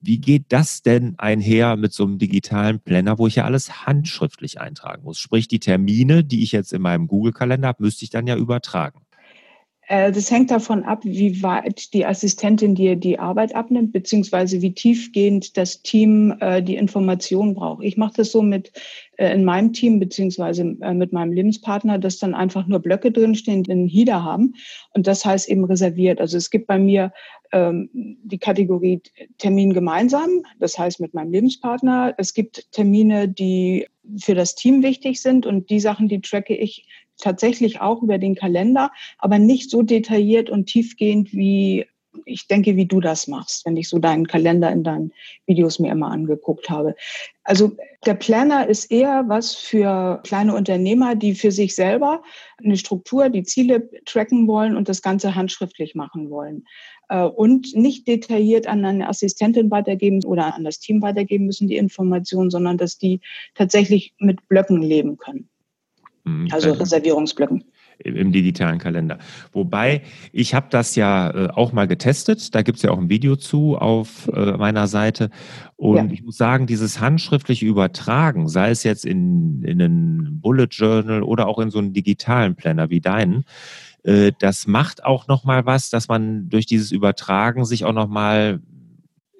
Wie 0.00 0.18
geht 0.18 0.46
das 0.48 0.82
denn 0.82 1.18
einher 1.18 1.76
mit 1.76 1.92
so 1.92 2.04
einem 2.04 2.18
digitalen 2.18 2.80
Planner, 2.80 3.18
wo 3.18 3.26
ich 3.26 3.36
ja 3.36 3.44
alles 3.44 3.86
handschriftlich 3.86 4.60
eintragen 4.60 5.04
muss? 5.04 5.18
Sprich, 5.18 5.48
die 5.48 5.60
Termine, 5.60 6.24
die 6.24 6.42
ich 6.42 6.52
jetzt 6.52 6.72
in 6.72 6.82
meinem 6.82 7.06
Google-Kalender 7.08 7.68
habe, 7.68 7.82
müsste 7.82 8.04
ich 8.04 8.10
dann 8.10 8.26
ja 8.26 8.36
übertragen. 8.36 9.00
Äh, 9.88 10.12
das 10.12 10.30
hängt 10.30 10.50
davon 10.50 10.84
ab, 10.84 11.00
wie 11.02 11.42
weit 11.42 11.94
die 11.94 12.04
Assistentin 12.04 12.74
dir 12.74 12.94
die 12.94 13.18
Arbeit 13.18 13.54
abnimmt, 13.54 13.92
beziehungsweise 13.92 14.60
wie 14.60 14.74
tiefgehend 14.74 15.56
das 15.56 15.82
Team 15.82 16.36
äh, 16.40 16.62
die 16.62 16.76
Information 16.76 17.54
braucht. 17.54 17.82
Ich 17.82 17.96
mache 17.96 18.12
das 18.16 18.30
so 18.30 18.42
mit 18.42 18.70
äh, 19.16 19.32
in 19.32 19.44
meinem 19.44 19.72
Team, 19.72 19.98
beziehungsweise 19.98 20.64
mit 20.64 21.12
meinem 21.12 21.32
Lebenspartner, 21.32 21.98
dass 21.98 22.18
dann 22.18 22.34
einfach 22.34 22.66
nur 22.66 22.80
Blöcke 22.80 23.10
drinstehen, 23.10 23.62
die 23.62 23.72
einen 23.72 23.88
HIDA 23.88 24.22
haben. 24.22 24.54
Und 24.92 25.06
das 25.06 25.24
heißt 25.24 25.48
eben 25.48 25.64
reserviert. 25.64 26.20
Also 26.20 26.36
es 26.36 26.50
gibt 26.50 26.66
bei 26.66 26.78
mir 26.78 27.12
ähm, 27.52 27.88
die 27.94 28.38
Kategorie 28.38 29.00
Termin 29.38 29.72
gemeinsam, 29.72 30.42
das 30.60 30.78
heißt 30.78 31.00
mit 31.00 31.14
meinem 31.14 31.32
Lebenspartner. 31.32 32.14
Es 32.18 32.34
gibt 32.34 32.70
Termine, 32.72 33.26
die 33.26 33.86
für 34.20 34.34
das 34.34 34.54
Team 34.54 34.82
wichtig 34.82 35.22
sind 35.22 35.46
und 35.46 35.70
die 35.70 35.80
Sachen, 35.80 36.08
die 36.08 36.20
tracke 36.20 36.54
ich 36.54 36.86
tatsächlich 37.18 37.80
auch 37.80 38.02
über 38.02 38.18
den 38.18 38.34
Kalender, 38.34 38.90
aber 39.18 39.38
nicht 39.38 39.70
so 39.70 39.82
detailliert 39.82 40.50
und 40.50 40.66
tiefgehend 40.66 41.32
wie 41.32 41.86
ich 42.24 42.46
denke, 42.46 42.76
wie 42.76 42.86
du 42.86 43.00
das 43.00 43.28
machst, 43.28 43.64
wenn 43.66 43.76
ich 43.76 43.88
so 43.88 43.98
deinen 43.98 44.26
Kalender 44.26 44.70
in 44.70 44.82
deinen 44.82 45.12
Videos 45.46 45.78
mir 45.78 45.92
immer 45.92 46.10
angeguckt 46.10 46.70
habe. 46.70 46.94
Also 47.44 47.76
der 48.06 48.14
Planner 48.14 48.68
ist 48.68 48.90
eher 48.90 49.24
was 49.28 49.54
für 49.54 50.20
kleine 50.24 50.54
Unternehmer, 50.54 51.14
die 51.14 51.34
für 51.34 51.50
sich 51.50 51.74
selber 51.74 52.22
eine 52.62 52.76
Struktur, 52.76 53.28
die 53.28 53.42
Ziele 53.42 53.90
tracken 54.04 54.46
wollen 54.46 54.76
und 54.76 54.88
das 54.88 55.02
Ganze 55.02 55.34
handschriftlich 55.34 55.94
machen 55.94 56.30
wollen. 56.30 56.64
Äh, 57.08 57.24
und 57.24 57.74
nicht 57.74 58.06
detailliert 58.06 58.66
an 58.66 58.84
eine 58.84 59.08
Assistentin 59.08 59.70
weitergeben 59.70 60.24
oder 60.24 60.54
an 60.54 60.64
das 60.64 60.80
Team 60.80 61.02
weitergeben 61.02 61.46
müssen, 61.46 61.68
die 61.68 61.76
Informationen, 61.76 62.50
sondern 62.50 62.78
dass 62.78 62.98
die 62.98 63.20
tatsächlich 63.54 64.14
mit 64.18 64.48
Blöcken 64.48 64.82
leben 64.82 65.16
können. 65.16 65.48
Mhm, 66.28 66.48
also 66.52 66.72
Reservierungsblöcken 66.72 67.64
im 68.04 68.32
digitalen 68.32 68.78
Kalender. 68.78 69.18
Wobei, 69.52 70.02
ich 70.32 70.54
habe 70.54 70.68
das 70.70 70.94
ja 70.94 71.30
äh, 71.30 71.48
auch 71.50 71.72
mal 71.72 71.88
getestet. 71.88 72.54
Da 72.54 72.62
gibt 72.62 72.76
es 72.76 72.82
ja 72.82 72.90
auch 72.90 72.98
ein 72.98 73.10
Video 73.10 73.34
zu 73.36 73.76
auf 73.76 74.28
äh, 74.32 74.52
meiner 74.52 74.86
Seite. 74.86 75.30
Und 75.76 75.96
ja. 75.96 76.12
ich 76.12 76.22
muss 76.22 76.36
sagen, 76.36 76.66
dieses 76.66 77.00
handschriftliche 77.00 77.66
Übertragen, 77.66 78.48
sei 78.48 78.70
es 78.70 78.84
jetzt 78.84 79.04
in, 79.04 79.64
in 79.64 79.82
einen 79.82 80.40
Bullet 80.40 80.68
Journal 80.70 81.22
oder 81.22 81.48
auch 81.48 81.58
in 81.58 81.70
so 81.70 81.78
einen 81.78 81.92
digitalen 81.92 82.54
Planner 82.54 82.88
wie 82.90 83.00
deinen, 83.00 83.44
äh, 84.04 84.32
das 84.38 84.66
macht 84.66 85.04
auch 85.04 85.26
nochmal 85.26 85.66
was, 85.66 85.90
dass 85.90 86.08
man 86.08 86.48
durch 86.48 86.66
dieses 86.66 86.92
Übertragen 86.92 87.64
sich 87.64 87.84
auch 87.84 87.92
nochmal 87.92 88.60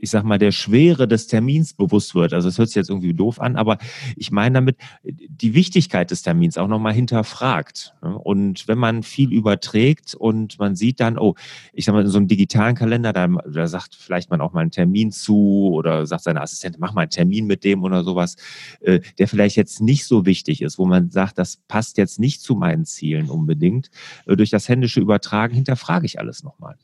ich 0.00 0.10
sag 0.10 0.24
mal, 0.24 0.38
der 0.38 0.52
Schwere 0.52 1.08
des 1.08 1.26
Termins 1.26 1.74
bewusst 1.74 2.14
wird. 2.14 2.32
Also 2.32 2.48
es 2.48 2.58
hört 2.58 2.68
sich 2.68 2.76
jetzt 2.76 2.90
irgendwie 2.90 3.14
doof 3.14 3.40
an, 3.40 3.56
aber 3.56 3.78
ich 4.16 4.30
meine 4.30 4.54
damit 4.54 4.76
die 5.02 5.54
Wichtigkeit 5.54 6.10
des 6.10 6.22
Termins 6.22 6.56
auch 6.56 6.68
nochmal 6.68 6.92
hinterfragt. 6.92 7.94
Und 8.00 8.68
wenn 8.68 8.78
man 8.78 9.02
viel 9.02 9.32
überträgt 9.32 10.14
und 10.14 10.58
man 10.58 10.76
sieht 10.76 11.00
dann, 11.00 11.18
oh, 11.18 11.34
ich 11.72 11.84
sag 11.84 11.94
mal, 11.94 12.02
in 12.02 12.10
so 12.10 12.18
einem 12.18 12.28
digitalen 12.28 12.74
Kalender, 12.74 13.12
da, 13.12 13.26
da 13.26 13.66
sagt 13.66 13.94
vielleicht 13.94 14.30
man 14.30 14.40
auch 14.40 14.52
mal 14.52 14.60
einen 14.60 14.70
Termin 14.70 15.10
zu 15.10 15.70
oder 15.72 16.06
sagt 16.06 16.24
seine 16.24 16.40
Assistentin, 16.40 16.80
mach 16.80 16.94
mal 16.94 17.02
einen 17.02 17.10
Termin 17.10 17.46
mit 17.46 17.64
dem 17.64 17.82
oder 17.82 18.04
sowas, 18.04 18.36
äh, 18.80 19.00
der 19.18 19.28
vielleicht 19.28 19.56
jetzt 19.56 19.80
nicht 19.80 20.06
so 20.06 20.26
wichtig 20.26 20.62
ist, 20.62 20.78
wo 20.78 20.86
man 20.86 21.10
sagt, 21.10 21.38
das 21.38 21.56
passt 21.68 21.98
jetzt 21.98 22.18
nicht 22.18 22.40
zu 22.40 22.54
meinen 22.54 22.84
Zielen 22.84 23.30
unbedingt. 23.30 23.90
Äh, 24.26 24.36
durch 24.36 24.50
das 24.50 24.68
händische 24.68 25.00
Übertragen 25.00 25.54
hinterfrage 25.54 26.06
ich 26.06 26.18
alles 26.18 26.42
nochmal. 26.42 26.76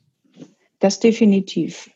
Das 0.79 0.99
definitiv. 0.99 1.89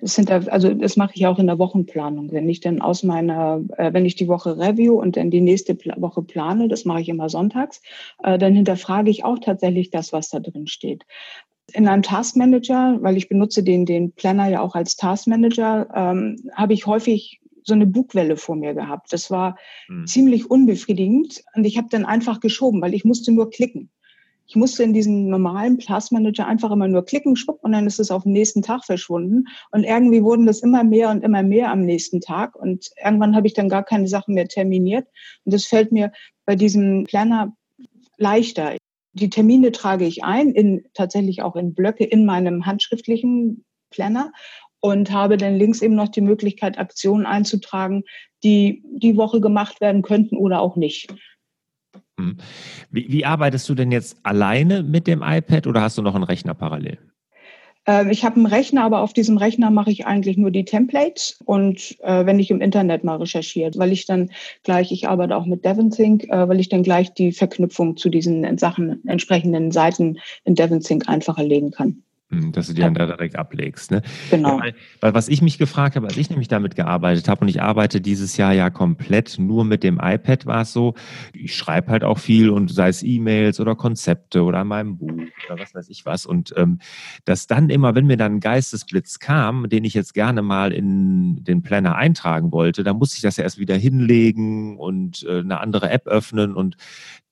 Da, 0.00 0.38
also 0.38 0.72
das 0.74 0.96
mache 0.96 1.12
ich 1.14 1.26
auch 1.26 1.38
in 1.38 1.46
der 1.46 1.58
Wochenplanung. 1.58 2.30
Wenn 2.32 2.48
ich 2.48 2.60
dann 2.60 2.80
aus 2.80 3.02
meiner, 3.02 3.62
äh, 3.76 3.92
wenn 3.92 4.06
ich 4.06 4.14
die 4.14 4.28
Woche 4.28 4.58
review 4.58 5.00
und 5.00 5.16
dann 5.16 5.30
die 5.30 5.40
nächste 5.40 5.74
Pla 5.74 6.00
Woche 6.00 6.22
plane, 6.22 6.68
das 6.68 6.84
mache 6.84 7.00
ich 7.00 7.08
immer 7.08 7.28
sonntags, 7.28 7.82
äh, 8.22 8.38
dann 8.38 8.54
hinterfrage 8.54 9.10
ich 9.10 9.24
auch 9.24 9.38
tatsächlich 9.38 9.90
das, 9.90 10.12
was 10.12 10.28
da 10.30 10.40
drin 10.40 10.66
steht. 10.66 11.04
In 11.72 11.88
einem 11.88 12.02
Taskmanager, 12.02 12.98
weil 13.00 13.16
ich 13.16 13.28
benutze 13.28 13.62
den, 13.62 13.86
den 13.86 14.12
Planner 14.12 14.48
ja 14.48 14.60
auch 14.60 14.74
als 14.74 14.96
Taskmanager, 14.96 15.88
ähm, 15.94 16.36
habe 16.54 16.72
ich 16.72 16.86
häufig 16.86 17.40
so 17.64 17.74
eine 17.74 17.86
Bugwelle 17.86 18.36
vor 18.36 18.56
mir 18.56 18.74
gehabt. 18.74 19.12
Das 19.12 19.30
war 19.30 19.56
mhm. 19.88 20.06
ziemlich 20.06 20.50
unbefriedigend 20.50 21.44
und 21.54 21.64
ich 21.64 21.76
habe 21.76 21.88
dann 21.90 22.04
einfach 22.04 22.40
geschoben, 22.40 22.80
weil 22.80 22.94
ich 22.94 23.04
musste 23.04 23.32
nur 23.32 23.50
klicken. 23.50 23.90
Ich 24.48 24.56
musste 24.56 24.82
in 24.82 24.94
diesen 24.94 25.28
normalen 25.28 25.78
Taskmanager 25.78 26.46
einfach 26.46 26.70
immer 26.70 26.88
nur 26.88 27.04
klicken, 27.04 27.36
schwupp, 27.36 27.62
und 27.62 27.72
dann 27.72 27.86
ist 27.86 28.00
es 28.00 28.10
auf 28.10 28.22
den 28.22 28.32
nächsten 28.32 28.62
Tag 28.62 28.84
verschwunden. 28.84 29.44
Und 29.72 29.84
irgendwie 29.84 30.22
wurden 30.22 30.46
das 30.46 30.60
immer 30.60 30.84
mehr 30.84 31.10
und 31.10 31.22
immer 31.22 31.42
mehr 31.42 31.70
am 31.70 31.82
nächsten 31.82 32.22
Tag. 32.22 32.56
Und 32.56 32.88
irgendwann 33.04 33.36
habe 33.36 33.46
ich 33.46 33.52
dann 33.52 33.68
gar 33.68 33.84
keine 33.84 34.08
Sachen 34.08 34.34
mehr 34.34 34.48
terminiert. 34.48 35.06
Und 35.44 35.52
das 35.52 35.66
fällt 35.66 35.92
mir 35.92 36.12
bei 36.46 36.56
diesem 36.56 37.04
Planner 37.04 37.54
leichter. 38.16 38.76
Die 39.12 39.28
Termine 39.28 39.70
trage 39.70 40.06
ich 40.06 40.24
ein, 40.24 40.52
in, 40.52 40.84
tatsächlich 40.94 41.42
auch 41.42 41.54
in 41.54 41.74
Blöcke 41.74 42.04
in 42.04 42.24
meinem 42.24 42.64
handschriftlichen 42.64 43.66
Planner 43.90 44.32
und 44.80 45.10
habe 45.10 45.36
dann 45.36 45.56
links 45.56 45.82
eben 45.82 45.94
noch 45.94 46.08
die 46.08 46.20
Möglichkeit, 46.22 46.78
Aktionen 46.78 47.26
einzutragen, 47.26 48.04
die 48.44 48.82
die 48.86 49.16
Woche 49.16 49.40
gemacht 49.40 49.80
werden 49.82 50.00
könnten 50.00 50.36
oder 50.38 50.60
auch 50.60 50.76
nicht. 50.76 51.12
Hm. 52.18 52.36
Wie, 52.90 53.06
wie, 53.10 53.24
arbeitest 53.24 53.68
du 53.68 53.74
denn 53.74 53.92
jetzt 53.92 54.18
alleine 54.24 54.82
mit 54.82 55.06
dem 55.06 55.22
iPad 55.22 55.66
oder 55.66 55.80
hast 55.80 55.96
du 55.96 56.02
noch 56.02 56.14
einen 56.14 56.24
Rechner 56.24 56.54
parallel? 56.54 56.98
Ähm, 57.86 58.10
ich 58.10 58.24
habe 58.24 58.36
einen 58.36 58.46
Rechner, 58.46 58.82
aber 58.82 59.00
auf 59.00 59.12
diesem 59.12 59.38
Rechner 59.38 59.70
mache 59.70 59.90
ich 59.90 60.06
eigentlich 60.06 60.36
nur 60.36 60.50
die 60.50 60.64
Templates 60.64 61.40
und 61.44 61.96
äh, 62.02 62.26
wenn 62.26 62.40
ich 62.40 62.50
im 62.50 62.60
Internet 62.60 63.04
mal 63.04 63.16
recherchiere, 63.16 63.70
weil 63.76 63.92
ich 63.92 64.04
dann 64.04 64.30
gleich, 64.64 64.90
ich 64.90 65.08
arbeite 65.08 65.36
auch 65.36 65.46
mit 65.46 65.64
DevonSync, 65.64 66.24
äh, 66.24 66.48
weil 66.48 66.60
ich 66.60 66.68
dann 66.68 66.82
gleich 66.82 67.14
die 67.14 67.32
Verknüpfung 67.32 67.96
zu 67.96 68.10
diesen 68.10 68.58
Sachen, 68.58 69.06
entsprechenden 69.06 69.70
Seiten 69.70 70.18
in 70.44 70.56
DevonSync 70.56 71.08
einfacher 71.08 71.44
legen 71.44 71.70
kann. 71.70 72.02
Hm, 72.30 72.52
dass 72.52 72.66
du 72.66 72.74
die 72.74 72.82
dann 72.82 72.92
da 72.92 73.06
direkt 73.06 73.36
ablegst. 73.36 73.90
Ne? 73.90 74.02
Genau. 74.30 74.58
Ja, 74.58 74.72
weil, 75.00 75.14
was 75.14 75.28
ich 75.28 75.40
mich 75.40 75.56
gefragt 75.56 75.96
habe, 75.96 76.08
als 76.08 76.18
ich 76.18 76.28
nämlich 76.28 76.48
damit 76.48 76.76
gearbeitet 76.76 77.26
habe, 77.26 77.40
und 77.40 77.48
ich 77.48 77.62
arbeite 77.62 78.02
dieses 78.02 78.36
Jahr 78.36 78.52
ja 78.52 78.68
komplett 78.68 79.38
nur 79.38 79.64
mit 79.64 79.82
dem 79.82 79.98
iPad, 79.98 80.44
war 80.44 80.60
es 80.60 80.74
so, 80.74 80.94
ich 81.32 81.56
schreibe 81.56 81.90
halt 81.90 82.04
auch 82.04 82.18
viel 82.18 82.50
und 82.50 82.70
sei 82.70 82.88
es 82.90 83.02
E-Mails 83.02 83.60
oder 83.60 83.74
Konzepte 83.76 84.42
oder 84.42 84.62
meinem 84.64 84.98
Buch 84.98 85.22
oder 85.46 85.58
was 85.58 85.74
weiß 85.74 85.88
ich 85.88 86.04
was. 86.04 86.26
Und 86.26 86.52
ähm, 86.58 86.80
dass 87.24 87.46
dann 87.46 87.70
immer, 87.70 87.94
wenn 87.94 88.04
mir 88.04 88.18
dann 88.18 88.34
ein 88.34 88.40
Geistesblitz 88.40 89.20
kam, 89.20 89.70
den 89.70 89.84
ich 89.84 89.94
jetzt 89.94 90.12
gerne 90.12 90.42
mal 90.42 90.72
in 90.72 91.42
den 91.44 91.62
Planner 91.62 91.96
eintragen 91.96 92.52
wollte, 92.52 92.84
dann 92.84 92.98
musste 92.98 93.16
ich 93.16 93.22
das 93.22 93.38
ja 93.38 93.44
erst 93.44 93.58
wieder 93.58 93.76
hinlegen 93.76 94.76
und 94.76 95.24
äh, 95.26 95.38
eine 95.38 95.60
andere 95.60 95.88
App 95.88 96.06
öffnen. 96.06 96.54
Und 96.54 96.76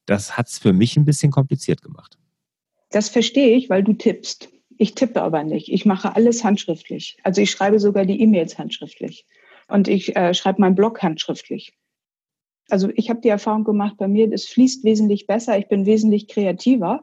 das 0.07 0.39
hat 0.39 0.49
es 0.49 0.59
für 0.59 0.73
mich 0.73 0.97
ein 0.97 1.05
bisschen 1.05 1.31
kompliziert 1.31 1.83
gemacht. 1.83 2.17
Das 2.91 3.11
verstehe 3.11 3.59
ich, 3.59 3.69
weil 3.69 3.85
du 3.85 3.93
tippst. 3.93 4.56
Ich 4.79 4.95
tippe 4.95 5.23
aber 5.23 5.45
nicht. 5.45 5.73
Ich 5.73 5.87
mache 5.87 6.15
alles 6.15 6.45
handschriftlich. 6.45 7.19
Also 7.23 7.41
ich 7.41 7.51
schreibe 7.51 7.79
sogar 7.79 8.05
die 8.05 8.21
E-Mails 8.21 8.59
handschriftlich. 8.59 9.27
Und 9.69 9.89
ich 9.89 10.15
äh, 10.17 10.35
schreibe 10.35 10.61
meinen 10.61 10.75
Blog 10.75 11.03
handschriftlich. 11.03 11.75
Also 12.69 12.89
ich 12.95 13.11
habe 13.11 13.21
die 13.21 13.29
Erfahrung 13.29 13.65
gemacht, 13.65 13.97
bei 13.97 14.09
mir, 14.09 14.31
es 14.33 14.47
fließt 14.47 14.85
wesentlich 14.85 15.27
besser, 15.27 15.59
ich 15.59 15.69
bin 15.69 15.87
wesentlich 15.87 16.29
kreativer. 16.29 17.03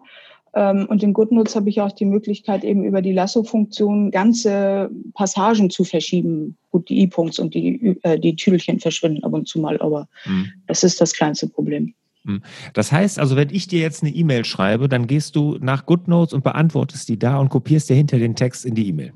Ähm, 0.53 0.85
und 0.87 1.01
in 1.03 1.13
GoodNotes 1.13 1.55
habe 1.55 1.69
ich 1.69 1.81
auch 1.81 1.91
die 1.91 2.05
Möglichkeit, 2.05 2.63
eben 2.63 2.83
über 2.83 3.01
die 3.01 3.13
Lasso-Funktion 3.13 4.11
ganze 4.11 4.91
Passagen 5.13 5.69
zu 5.69 5.83
verschieben. 5.83 6.57
Gut, 6.71 6.89
die 6.89 7.01
E-Punkts 7.01 7.39
und 7.39 7.53
die, 7.53 7.97
äh, 8.03 8.19
die 8.19 8.35
Tüdelchen 8.35 8.79
verschwinden 8.79 9.23
ab 9.23 9.33
und 9.33 9.47
zu 9.47 9.59
mal, 9.59 9.79
aber 9.79 10.07
mhm. 10.25 10.51
das 10.67 10.83
ist 10.83 11.01
das 11.01 11.13
kleinste 11.13 11.47
Problem. 11.47 11.95
Hm. 12.25 12.41
Das 12.73 12.91
heißt 12.91 13.19
also, 13.19 13.35
wenn 13.35 13.49
ich 13.49 13.67
dir 13.67 13.79
jetzt 13.79 14.03
eine 14.03 14.13
E-Mail 14.13 14.45
schreibe, 14.45 14.87
dann 14.87 15.07
gehst 15.07 15.35
du 15.35 15.57
nach 15.59 15.85
GoodNotes 15.85 16.33
und 16.33 16.43
beantwortest 16.43 17.09
die 17.09 17.19
da 17.19 17.37
und 17.37 17.49
kopierst 17.49 17.89
dir 17.89 17.95
hinter 17.95 18.17
den 18.17 18.35
Text 18.35 18.65
in 18.65 18.75
die 18.75 18.87
E-Mail. 18.87 19.13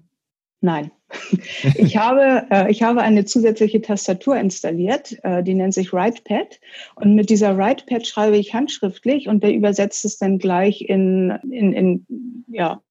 Nein. 0.61 0.91
Ich 1.75 1.95
habe, 1.95 2.45
äh, 2.49 2.69
ich 2.69 2.83
habe 2.83 3.01
eine 3.01 3.23
zusätzliche 3.23 3.81
Tastatur 3.81 4.37
installiert, 4.37 5.17
äh, 5.23 5.41
die 5.41 5.53
nennt 5.53 5.73
sich 5.73 5.93
WritePad. 5.93 6.59
Und 6.95 7.15
mit 7.15 7.29
dieser 7.29 7.57
WritePad 7.57 8.05
schreibe 8.05 8.37
ich 8.37 8.53
handschriftlich 8.53 9.27
und 9.27 9.41
der 9.41 9.53
übersetzt 9.53 10.03
es 10.03 10.17
dann 10.17 10.37
gleich 10.37 10.81
in, 10.81 11.31
in, 11.49 11.73
in 11.73 12.45
ja, 12.47 12.81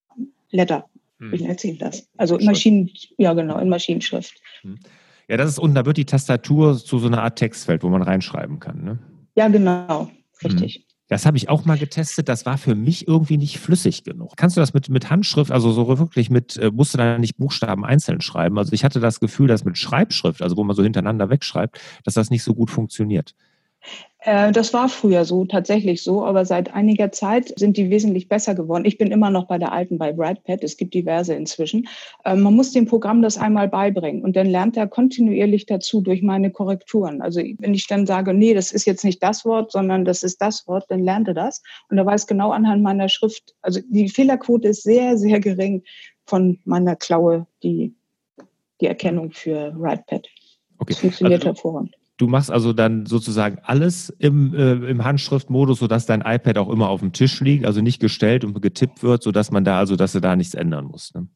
Letter. 0.50 0.88
Hm. 1.18 1.32
Wie 1.32 1.42
nennt 1.42 1.60
sich 1.60 1.78
das? 1.78 2.08
Also 2.16 2.38
Maschinen, 2.38 2.90
ja 3.18 3.34
genau, 3.34 3.58
in 3.58 3.68
Maschinenschrift. 3.68 4.40
Hm. 4.62 4.78
Ja, 5.28 5.36
das 5.36 5.50
ist 5.50 5.58
unten, 5.58 5.74
da 5.74 5.84
wird 5.84 5.96
die 5.96 6.04
Tastatur 6.04 6.76
zu 6.78 6.98
so 6.98 7.08
einer 7.08 7.22
Art 7.22 7.38
Textfeld, 7.38 7.82
wo 7.82 7.88
man 7.88 8.02
reinschreiben 8.02 8.60
kann. 8.60 8.84
Ne? 8.84 8.98
Ja, 9.36 9.48
genau, 9.48 10.10
richtig. 10.42 10.78
Mhm. 10.80 10.86
Das 11.08 11.24
habe 11.24 11.36
ich 11.36 11.48
auch 11.48 11.64
mal 11.64 11.78
getestet. 11.78 12.28
Das 12.28 12.46
war 12.46 12.58
für 12.58 12.74
mich 12.74 13.06
irgendwie 13.06 13.36
nicht 13.36 13.58
flüssig 13.60 14.02
genug. 14.02 14.36
Kannst 14.36 14.56
du 14.56 14.60
das 14.60 14.74
mit, 14.74 14.88
mit 14.88 15.08
Handschrift, 15.08 15.52
also 15.52 15.70
so 15.70 15.86
wirklich 15.86 16.30
mit, 16.30 16.56
äh, 16.56 16.72
musst 16.72 16.94
du 16.94 16.98
da 16.98 17.16
nicht 17.18 17.36
Buchstaben 17.36 17.84
einzeln 17.84 18.20
schreiben? 18.20 18.58
Also 18.58 18.72
ich 18.72 18.84
hatte 18.84 18.98
das 18.98 19.20
Gefühl, 19.20 19.46
dass 19.46 19.64
mit 19.64 19.78
Schreibschrift, 19.78 20.42
also 20.42 20.56
wo 20.56 20.64
man 20.64 20.74
so 20.74 20.82
hintereinander 20.82 21.30
wegschreibt, 21.30 21.80
dass 22.02 22.14
das 22.14 22.30
nicht 22.30 22.42
so 22.42 22.54
gut 22.54 22.70
funktioniert. 22.70 23.34
Äh, 24.26 24.50
das 24.50 24.74
war 24.74 24.88
früher 24.88 25.24
so, 25.24 25.44
tatsächlich 25.44 26.02
so, 26.02 26.24
aber 26.24 26.44
seit 26.44 26.74
einiger 26.74 27.12
Zeit 27.12 27.52
sind 27.56 27.76
die 27.76 27.90
wesentlich 27.90 28.28
besser 28.28 28.56
geworden. 28.56 28.84
Ich 28.84 28.98
bin 28.98 29.12
immer 29.12 29.30
noch 29.30 29.46
bei 29.46 29.56
der 29.56 29.72
alten, 29.72 29.98
bei 29.98 30.12
BrightPad, 30.12 30.64
es 30.64 30.76
gibt 30.76 30.94
diverse 30.94 31.34
inzwischen. 31.34 31.86
Ähm, 32.24 32.42
man 32.42 32.54
muss 32.54 32.72
dem 32.72 32.86
Programm 32.86 33.22
das 33.22 33.38
einmal 33.38 33.68
beibringen 33.68 34.22
und 34.22 34.34
dann 34.34 34.48
lernt 34.48 34.76
er 34.76 34.88
kontinuierlich 34.88 35.66
dazu 35.66 36.00
durch 36.00 36.22
meine 36.22 36.50
Korrekturen. 36.50 37.22
Also 37.22 37.40
wenn 37.40 37.72
ich 37.72 37.86
dann 37.86 38.04
sage, 38.04 38.34
nee, 38.34 38.52
das 38.52 38.72
ist 38.72 38.84
jetzt 38.84 39.04
nicht 39.04 39.22
das 39.22 39.44
Wort, 39.44 39.70
sondern 39.70 40.04
das 40.04 40.24
ist 40.24 40.42
das 40.42 40.66
Wort, 40.66 40.86
dann 40.88 41.04
lernt 41.04 41.28
er 41.28 41.34
das 41.34 41.62
und 41.88 41.96
er 41.96 42.06
weiß 42.06 42.26
genau 42.26 42.50
anhand 42.50 42.82
meiner 42.82 43.08
Schrift, 43.08 43.54
also 43.62 43.80
die 43.88 44.08
Fehlerquote 44.08 44.66
ist 44.66 44.82
sehr, 44.82 45.16
sehr 45.16 45.38
gering 45.38 45.84
von 46.24 46.58
meiner 46.64 46.96
Klaue, 46.96 47.46
die, 47.62 47.94
die 48.80 48.86
Erkennung 48.86 49.30
für 49.30 49.72
WritePad. 49.78 50.26
Okay. 50.78 50.92
Das 50.92 50.98
funktioniert 50.98 51.46
also, 51.46 51.54
hervorragend. 51.54 51.96
Du 52.16 52.28
machst 52.28 52.50
also 52.50 52.72
dann 52.72 53.04
sozusagen 53.04 53.58
alles 53.62 54.08
im, 54.08 54.54
äh, 54.54 54.72
im 54.72 55.04
Handschriftmodus, 55.04 55.78
sodass 55.78 56.06
dein 56.06 56.22
iPad 56.22 56.58
auch 56.58 56.70
immer 56.70 56.88
auf 56.88 57.00
dem 57.00 57.12
Tisch 57.12 57.40
liegt, 57.40 57.66
also 57.66 57.82
nicht 57.82 58.00
gestellt 58.00 58.44
und 58.44 58.60
getippt 58.62 59.02
wird, 59.02 59.22
sodass 59.22 59.50
man 59.50 59.64
da, 59.64 59.78
also 59.78 59.96
dass 59.96 60.12
du 60.12 60.20
da 60.20 60.34
nichts 60.34 60.54
ändern 60.54 60.86
musst. 60.86 61.14
Ne? 61.14 61.28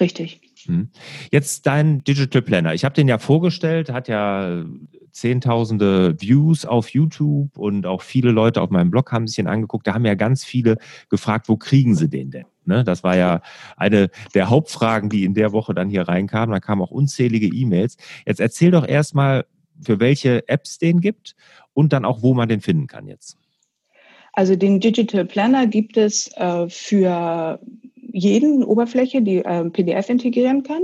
Richtig. 0.00 0.40
Hm. 0.64 0.90
Jetzt 1.30 1.66
dein 1.66 2.02
Digital 2.04 2.42
Planner. 2.42 2.74
Ich 2.74 2.84
habe 2.84 2.94
den 2.94 3.08
ja 3.08 3.18
vorgestellt, 3.18 3.92
hat 3.92 4.08
ja 4.08 4.64
zehntausende 5.12 6.20
Views 6.20 6.64
auf 6.64 6.90
YouTube 6.90 7.56
und 7.58 7.86
auch 7.86 8.02
viele 8.02 8.30
Leute 8.30 8.60
auf 8.60 8.70
meinem 8.70 8.90
Blog 8.90 9.10
haben 9.12 9.26
sich 9.26 9.36
den 9.36 9.48
angeguckt. 9.48 9.86
Da 9.86 9.94
haben 9.94 10.04
ja 10.04 10.14
ganz 10.14 10.44
viele 10.44 10.76
gefragt, 11.10 11.48
wo 11.48 11.56
kriegen 11.56 11.94
sie 11.94 12.08
den 12.08 12.30
denn? 12.30 12.46
Ne? 12.64 12.84
Das 12.84 13.02
war 13.02 13.16
ja 13.16 13.40
eine 13.76 14.10
der 14.34 14.50
Hauptfragen, 14.50 15.10
die 15.10 15.24
in 15.24 15.34
der 15.34 15.52
Woche 15.52 15.74
dann 15.74 15.88
hier 15.88 16.02
reinkamen. 16.02 16.52
Da 16.52 16.60
kamen 16.60 16.82
auch 16.82 16.90
unzählige 16.90 17.46
E-Mails. 17.46 17.96
Jetzt 18.26 18.40
erzähl 18.40 18.70
doch 18.70 18.86
erstmal, 18.86 19.46
für 19.80 20.00
welche 20.00 20.48
Apps 20.48 20.78
den 20.78 21.00
gibt 21.00 21.34
und 21.74 21.92
dann 21.92 22.04
auch, 22.04 22.22
wo 22.22 22.34
man 22.34 22.48
den 22.48 22.60
finden 22.60 22.86
kann 22.86 23.06
jetzt. 23.06 23.36
Also 24.32 24.56
den 24.56 24.80
Digital 24.80 25.24
Planner 25.24 25.66
gibt 25.66 25.96
es 25.96 26.30
äh, 26.36 26.68
für 26.68 27.58
jeden 28.12 28.62
Oberfläche, 28.64 29.22
die 29.22 29.38
äh, 29.38 29.68
PDF 29.70 30.08
integrieren 30.08 30.62
kann. 30.62 30.82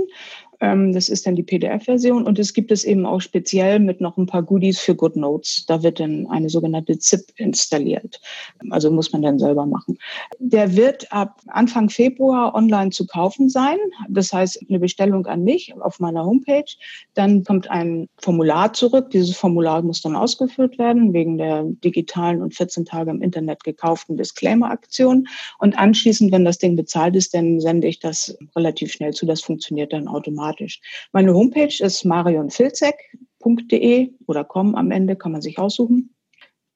Ähm, 0.61 0.93
das 0.93 1.09
ist 1.09 1.25
dann 1.25 1.35
die 1.35 1.43
PDF-Version 1.43 2.25
und 2.25 2.39
es 2.39 2.53
gibt 2.53 2.71
es 2.71 2.83
eben 2.83 3.05
auch 3.05 3.19
speziell 3.19 3.79
mit 3.79 4.01
noch 4.01 4.17
ein 4.17 4.25
paar 4.25 4.43
Goodies 4.43 4.79
für 4.79 4.95
GoodNotes. 4.95 5.65
Da 5.67 5.83
wird 5.83 5.99
dann 5.99 6.27
eine 6.27 6.49
sogenannte 6.49 6.97
ZIP 6.97 7.31
installiert. 7.35 8.21
Also 8.69 8.91
muss 8.91 9.11
man 9.11 9.21
dann 9.21 9.39
selber 9.39 9.65
machen. 9.65 9.97
Der 10.39 10.75
wird 10.75 11.11
ab 11.11 11.41
Anfang 11.47 11.89
Februar 11.89 12.55
online 12.55 12.91
zu 12.91 13.05
kaufen 13.05 13.49
sein. 13.49 13.77
Das 14.09 14.31
heißt, 14.31 14.65
eine 14.69 14.79
Bestellung 14.79 15.25
an 15.25 15.43
mich 15.43 15.73
auf 15.81 15.99
meiner 15.99 16.25
Homepage. 16.25 16.65
Dann 17.13 17.43
kommt 17.43 17.69
ein 17.69 18.07
Formular 18.17 18.73
zurück. 18.73 19.09
Dieses 19.11 19.35
Formular 19.35 19.81
muss 19.81 20.01
dann 20.01 20.15
ausgefüllt 20.15 20.77
werden 20.77 21.13
wegen 21.13 21.37
der 21.37 21.63
digitalen 21.83 22.41
und 22.41 22.55
14 22.55 22.85
Tage 22.85 23.11
im 23.11 23.21
Internet 23.21 23.63
gekauften 23.63 24.17
Disclaimer-Aktion. 24.17 25.27
Und 25.59 25.77
anschließend, 25.77 26.31
wenn 26.31 26.45
das 26.45 26.57
Ding 26.57 26.75
bezahlt 26.75 27.15
ist, 27.15 27.33
dann 27.33 27.59
sende 27.59 27.87
ich 27.87 27.99
das 27.99 28.37
relativ 28.55 28.91
schnell 28.91 29.13
zu. 29.13 29.25
Das 29.25 29.41
funktioniert 29.41 29.93
dann 29.93 30.07
automatisch 30.07 30.44
automatisch. 30.45 30.79
Meine 31.11 31.33
Homepage 31.33 31.75
ist 31.79 32.05
marionfilzek.de 32.05 34.13
oder 34.27 34.43
com 34.43 34.75
am 34.75 34.91
Ende, 34.91 35.15
kann 35.15 35.31
man 35.31 35.41
sich 35.41 35.57
aussuchen. 35.57 36.13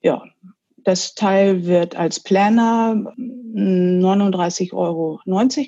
Ja, 0.02 0.24
Das 0.84 1.16
Teil 1.16 1.66
wird 1.66 1.96
als 1.96 2.20
Planner 2.20 3.14
39,90 3.18 4.74
Euro 4.74 5.20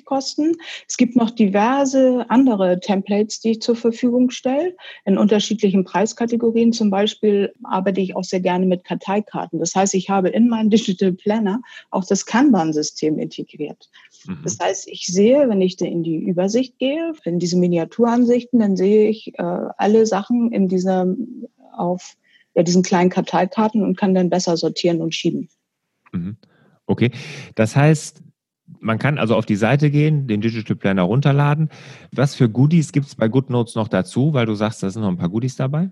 kosten. 0.04 0.56
Es 0.88 0.96
gibt 0.96 1.16
noch 1.16 1.30
diverse 1.30 2.26
andere 2.28 2.80
Templates, 2.80 3.40
die 3.40 3.52
ich 3.52 3.62
zur 3.62 3.76
Verfügung 3.76 4.30
stelle, 4.30 4.74
in 5.04 5.18
unterschiedlichen 5.18 5.84
Preiskategorien. 5.84 6.72
Zum 6.72 6.90
Beispiel 6.90 7.52
arbeite 7.64 8.00
ich 8.00 8.16
auch 8.16 8.24
sehr 8.24 8.40
gerne 8.40 8.66
mit 8.66 8.84
Karteikarten. 8.84 9.58
Das 9.58 9.74
heißt, 9.74 9.94
ich 9.94 10.10
habe 10.10 10.28
in 10.28 10.48
meinen 10.48 10.70
Digital 10.82 11.12
Planner 11.12 11.60
auch 11.90 12.04
das 12.04 12.26
Kanban-System 12.26 13.18
integriert. 13.18 13.90
Mhm. 14.26 14.38
Das 14.44 14.58
heißt, 14.58 14.88
ich 14.88 15.06
sehe, 15.06 15.48
wenn 15.48 15.60
ich 15.60 15.80
in 15.80 16.02
die 16.02 16.16
Übersicht 16.16 16.78
gehe, 16.78 17.12
in 17.24 17.38
diese 17.38 17.58
Miniaturansichten, 17.58 18.60
dann 18.60 18.76
sehe 18.76 19.08
ich 19.08 19.32
äh, 19.38 19.42
alle 19.42 20.06
Sachen 20.06 20.52
in 20.52 20.68
dieser 20.68 21.06
auf 21.74 22.16
ja, 22.54 22.62
diesen 22.62 22.82
kleinen 22.82 23.10
Karteikarten 23.10 23.82
und 23.82 23.96
kann 23.96 24.14
dann 24.14 24.30
besser 24.30 24.56
sortieren 24.56 25.00
und 25.00 25.14
schieben. 25.14 25.48
Mhm. 26.12 26.36
Okay, 26.86 27.10
das 27.54 27.76
heißt, 27.76 28.22
man 28.80 28.98
kann 28.98 29.18
also 29.18 29.36
auf 29.36 29.46
die 29.46 29.56
Seite 29.56 29.90
gehen, 29.90 30.26
den 30.26 30.40
Digital 30.40 30.76
Planner 30.76 31.02
runterladen. 31.02 31.68
Was 32.12 32.34
für 32.34 32.48
Goodies 32.48 32.92
gibt 32.92 33.06
es 33.06 33.14
bei 33.14 33.28
GoodNotes 33.28 33.74
noch 33.74 33.88
dazu? 33.88 34.34
Weil 34.34 34.46
du 34.46 34.54
sagst, 34.54 34.82
da 34.82 34.90
sind 34.90 35.02
noch 35.02 35.08
ein 35.08 35.16
paar 35.16 35.28
Goodies 35.28 35.56
dabei. 35.56 35.90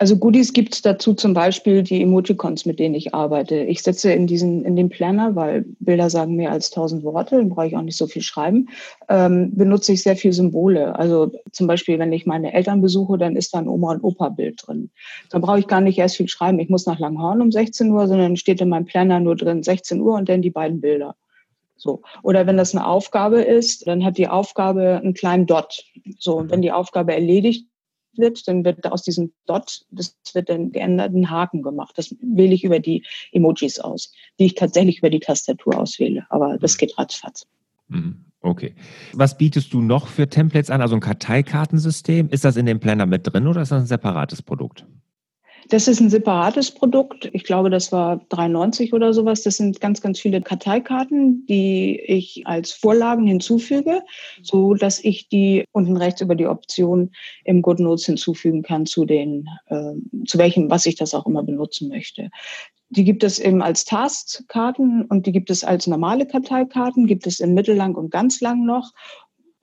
Also 0.00 0.16
Goodies 0.16 0.54
gibt 0.54 0.74
es 0.74 0.80
dazu 0.80 1.12
zum 1.12 1.34
Beispiel 1.34 1.82
die 1.82 2.00
Emojicons, 2.00 2.64
mit 2.64 2.78
denen 2.78 2.94
ich 2.94 3.12
arbeite. 3.12 3.56
Ich 3.56 3.82
setze 3.82 4.10
in 4.10 4.26
diesen 4.26 4.64
in 4.64 4.74
den 4.74 4.88
Planner, 4.88 5.36
weil 5.36 5.66
Bilder 5.78 6.08
sagen 6.08 6.36
mehr 6.36 6.52
als 6.52 6.70
tausend 6.70 7.04
Worte, 7.04 7.36
dann 7.36 7.50
brauche 7.50 7.66
ich 7.66 7.76
auch 7.76 7.82
nicht 7.82 7.98
so 7.98 8.06
viel 8.06 8.22
schreiben, 8.22 8.70
ähm, 9.10 9.54
benutze 9.54 9.92
ich 9.92 10.02
sehr 10.02 10.16
viel 10.16 10.32
Symbole. 10.32 10.98
Also 10.98 11.30
zum 11.52 11.66
Beispiel, 11.66 11.98
wenn 11.98 12.14
ich 12.14 12.24
meine 12.24 12.54
Eltern 12.54 12.80
besuche, 12.80 13.18
dann 13.18 13.36
ist 13.36 13.52
da 13.52 13.58
ein 13.58 13.68
Oma- 13.68 13.92
und 13.92 14.02
Opa-Bild 14.02 14.66
drin. 14.66 14.88
Da 15.28 15.38
brauche 15.38 15.58
ich 15.58 15.66
gar 15.66 15.82
nicht 15.82 15.98
erst 15.98 16.16
viel 16.16 16.28
schreiben. 16.28 16.60
Ich 16.60 16.70
muss 16.70 16.86
nach 16.86 16.98
Langhorn 16.98 17.42
um 17.42 17.52
16 17.52 17.90
Uhr, 17.90 18.08
sondern 18.08 18.38
steht 18.38 18.62
in 18.62 18.70
meinem 18.70 18.86
Planner 18.86 19.20
nur 19.20 19.36
drin 19.36 19.62
16 19.62 20.00
Uhr 20.00 20.14
und 20.14 20.30
dann 20.30 20.40
die 20.40 20.48
beiden 20.48 20.80
Bilder. 20.80 21.14
So. 21.76 22.00
Oder 22.22 22.46
wenn 22.46 22.56
das 22.56 22.74
eine 22.74 22.86
Aufgabe 22.86 23.42
ist, 23.42 23.86
dann 23.86 24.02
hat 24.02 24.16
die 24.16 24.28
Aufgabe 24.28 24.98
einen 25.02 25.12
kleinen 25.12 25.44
Dot. 25.44 25.84
So, 26.18 26.36
und 26.38 26.50
wenn 26.50 26.62
die 26.62 26.72
Aufgabe 26.72 27.12
erledigt 27.12 27.69
wird, 28.16 28.46
dann 28.48 28.64
wird 28.64 28.86
aus 28.86 29.02
diesem 29.02 29.32
Dot, 29.46 29.86
das 29.90 30.16
wird 30.32 30.48
dann 30.48 30.72
geändert, 30.72 31.14
ein 31.14 31.30
Haken 31.30 31.62
gemacht. 31.62 31.96
Das 31.96 32.14
wähle 32.20 32.54
ich 32.54 32.64
über 32.64 32.80
die 32.80 33.04
Emojis 33.32 33.78
aus, 33.78 34.12
die 34.38 34.46
ich 34.46 34.54
tatsächlich 34.54 34.98
über 34.98 35.10
die 35.10 35.20
Tastatur 35.20 35.78
auswähle. 35.78 36.26
Aber 36.30 36.58
das 36.58 36.76
geht 36.76 36.98
ratzfatz. 36.98 37.46
Mhm. 37.88 38.24
Okay. 38.42 38.74
Was 39.12 39.36
bietest 39.36 39.72
du 39.72 39.82
noch 39.82 40.06
für 40.06 40.28
Templates 40.28 40.70
an? 40.70 40.80
Also 40.80 40.94
ein 40.94 41.00
Karteikartensystem. 41.00 42.28
Ist 42.30 42.44
das 42.44 42.56
in 42.56 42.66
dem 42.66 42.80
Planner 42.80 43.06
mit 43.06 43.26
drin 43.26 43.46
oder 43.46 43.60
ist 43.60 43.70
das 43.70 43.82
ein 43.82 43.86
separates 43.86 44.40
Produkt? 44.40 44.86
Das 45.70 45.86
ist 45.86 46.00
ein 46.00 46.10
separates 46.10 46.72
Produkt. 46.72 47.30
Ich 47.32 47.44
glaube, 47.44 47.70
das 47.70 47.92
war 47.92 48.20
93 48.30 48.92
oder 48.92 49.14
sowas. 49.14 49.42
Das 49.42 49.56
sind 49.56 49.80
ganz, 49.80 50.00
ganz 50.00 50.18
viele 50.18 50.42
Karteikarten, 50.42 51.46
die 51.46 52.00
ich 52.00 52.44
als 52.44 52.72
Vorlagen 52.72 53.24
hinzufüge, 53.24 54.02
so 54.42 54.74
dass 54.74 54.98
ich 54.98 55.28
die 55.28 55.64
unten 55.70 55.96
rechts 55.96 56.22
über 56.22 56.34
die 56.34 56.48
Option 56.48 57.12
im 57.44 57.62
GoodNotes 57.62 58.04
hinzufügen 58.04 58.62
kann 58.62 58.84
zu 58.84 59.04
den, 59.04 59.48
äh, 59.66 59.92
zu 60.26 60.38
welchem, 60.38 60.70
was 60.70 60.86
ich 60.86 60.96
das 60.96 61.14
auch 61.14 61.26
immer 61.26 61.44
benutzen 61.44 61.88
möchte. 61.88 62.30
Die 62.88 63.04
gibt 63.04 63.22
es 63.22 63.38
eben 63.38 63.62
als 63.62 63.84
Taskkarten 63.84 65.04
und 65.04 65.26
die 65.26 65.32
gibt 65.32 65.50
es 65.50 65.62
als 65.62 65.86
normale 65.86 66.26
Karteikarten, 66.26 67.06
gibt 67.06 67.28
es 67.28 67.38
in 67.38 67.54
mittellang 67.54 67.94
und 67.94 68.10
ganz 68.10 68.40
lang 68.40 68.64
noch. 68.64 68.90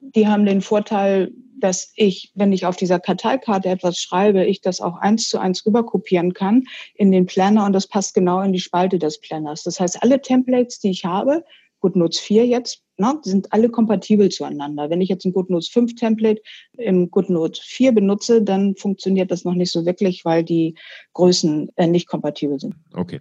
Die 0.00 0.26
haben 0.26 0.46
den 0.46 0.62
Vorteil, 0.62 1.32
dass 1.60 1.92
ich, 1.96 2.32
wenn 2.34 2.52
ich 2.52 2.66
auf 2.66 2.76
dieser 2.76 3.00
Karteikarte 3.00 3.68
etwas 3.68 3.98
schreibe, 3.98 4.44
ich 4.44 4.60
das 4.60 4.80
auch 4.80 4.96
eins 4.96 5.28
zu 5.28 5.38
eins 5.38 5.64
rüberkopieren 5.64 6.34
kann 6.34 6.64
in 6.94 7.12
den 7.12 7.26
Planner 7.26 7.64
und 7.66 7.72
das 7.72 7.86
passt 7.86 8.14
genau 8.14 8.40
in 8.40 8.52
die 8.52 8.60
Spalte 8.60 8.98
des 8.98 9.20
Planners. 9.20 9.62
Das 9.62 9.80
heißt, 9.80 10.02
alle 10.02 10.20
Templates, 10.20 10.80
die 10.80 10.90
ich 10.90 11.04
habe, 11.04 11.44
GoodNotes 11.80 12.18
4 12.20 12.46
jetzt, 12.46 12.82
ne, 12.98 13.20
die 13.24 13.30
sind 13.30 13.52
alle 13.52 13.68
kompatibel 13.68 14.28
zueinander. 14.28 14.90
Wenn 14.90 15.00
ich 15.00 15.08
jetzt 15.08 15.24
ein 15.24 15.32
GoodNotes 15.32 15.68
5 15.68 15.94
Template 15.94 16.42
im 16.76 17.10
GoodNotes 17.10 17.60
4 17.60 17.92
benutze, 17.92 18.42
dann 18.42 18.76
funktioniert 18.76 19.30
das 19.30 19.44
noch 19.44 19.54
nicht 19.54 19.72
so 19.72 19.86
wirklich, 19.86 20.24
weil 20.24 20.44
die 20.44 20.74
Größen 21.14 21.70
äh, 21.76 21.86
nicht 21.86 22.08
kompatibel 22.08 22.58
sind. 22.58 22.74
Okay. 22.94 23.20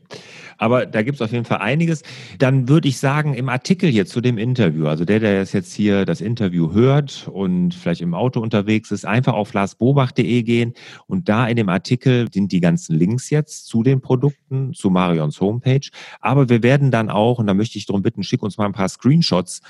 Aber 0.57 0.86
da 0.86 1.01
gibt 1.01 1.15
es 1.15 1.22
auf 1.22 1.31
jeden 1.31 1.46
Fall 1.46 1.60
einiges. 1.60 2.03
Dann 2.39 2.67
würde 2.67 2.88
ich 2.88 2.98
sagen, 2.98 3.34
im 3.34 3.50
Artikel 3.50 3.89
hier 3.89 4.05
zu 4.05 4.22
dem 4.22 4.38
Interview, 4.38 4.88
also 4.88 5.05
der, 5.05 5.19
der 5.19 5.43
jetzt 5.43 5.74
hier 5.74 6.05
das 6.05 6.22
Interview 6.22 6.74
hört 6.74 7.29
und 7.31 7.74
vielleicht 7.74 8.01
im 8.01 8.13
Auto 8.13 8.41
unterwegs 8.41 8.91
ist, 8.91 9.05
einfach 9.05 9.34
auf 9.34 9.53
larsbobach.de 9.53 10.43
gehen 10.43 10.74
und 11.07 11.29
da 11.29 11.48
in 11.48 11.55
dem 11.55 11.69
Artikel 11.69 12.27
sind 12.31 12.51
die 12.51 12.59
ganzen 12.59 12.98
Links 12.98 13.29
jetzt 13.29 13.68
zu 13.68 13.83
den 13.83 14.01
Produkten, 14.01 14.74
zu 14.74 14.90
Marions 14.90 15.40
Homepage. 15.40 15.87
Aber 16.20 16.50
wir 16.50 16.63
werden 16.63 16.92
dann 16.92 17.09
auch, 17.09 17.40
und 17.40 17.48
da 17.48 17.53
möchte 17.53 17.77
ich 17.77 17.85
darum 17.85 18.01
bitten, 18.01 18.24
schick 18.24 18.44
uns 18.44 18.57
mal 18.57 18.66
ein 18.66 18.74
paar 18.74 18.90
Screenshots 18.90 19.61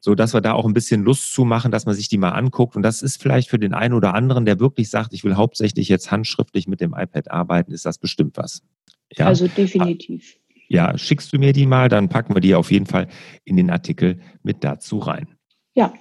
so 0.00 0.14
dass 0.14 0.32
wir 0.32 0.40
da 0.40 0.54
auch 0.54 0.64
ein 0.64 0.72
bisschen 0.72 1.02
Lust 1.02 1.32
zu 1.34 1.44
machen, 1.44 1.70
dass 1.70 1.86
man 1.86 1.94
sich 1.94 2.08
die 2.08 2.18
mal 2.18 2.30
anguckt. 2.30 2.74
Und 2.74 2.82
das 2.82 3.02
ist 3.02 3.20
vielleicht 3.20 3.50
für 3.50 3.58
den 3.58 3.74
einen 3.74 3.94
oder 3.94 4.14
anderen, 4.14 4.46
der 4.46 4.58
wirklich 4.58 4.88
sagt, 4.88 5.12
ich 5.12 5.24
will 5.24 5.36
hauptsächlich 5.36 5.88
jetzt 5.88 6.10
handschriftlich 6.10 6.66
mit 6.66 6.80
dem 6.80 6.94
iPad 6.96 7.30
arbeiten, 7.30 7.72
ist 7.72 7.84
das 7.84 7.98
bestimmt 7.98 8.36
was. 8.36 8.62
Ja? 9.12 9.26
Also 9.26 9.46
definitiv. 9.46 10.36
Ja, 10.68 10.96
schickst 10.96 11.32
du 11.32 11.38
mir 11.38 11.52
die 11.52 11.66
mal, 11.66 11.88
dann 11.88 12.08
packen 12.08 12.34
wir 12.34 12.40
die 12.40 12.54
auf 12.54 12.70
jeden 12.70 12.86
Fall 12.86 13.08
in 13.44 13.56
den 13.56 13.70
Artikel 13.70 14.20
mit 14.42 14.64
dazu 14.64 14.98
rein. 14.98 15.28
Ja, 15.74 15.92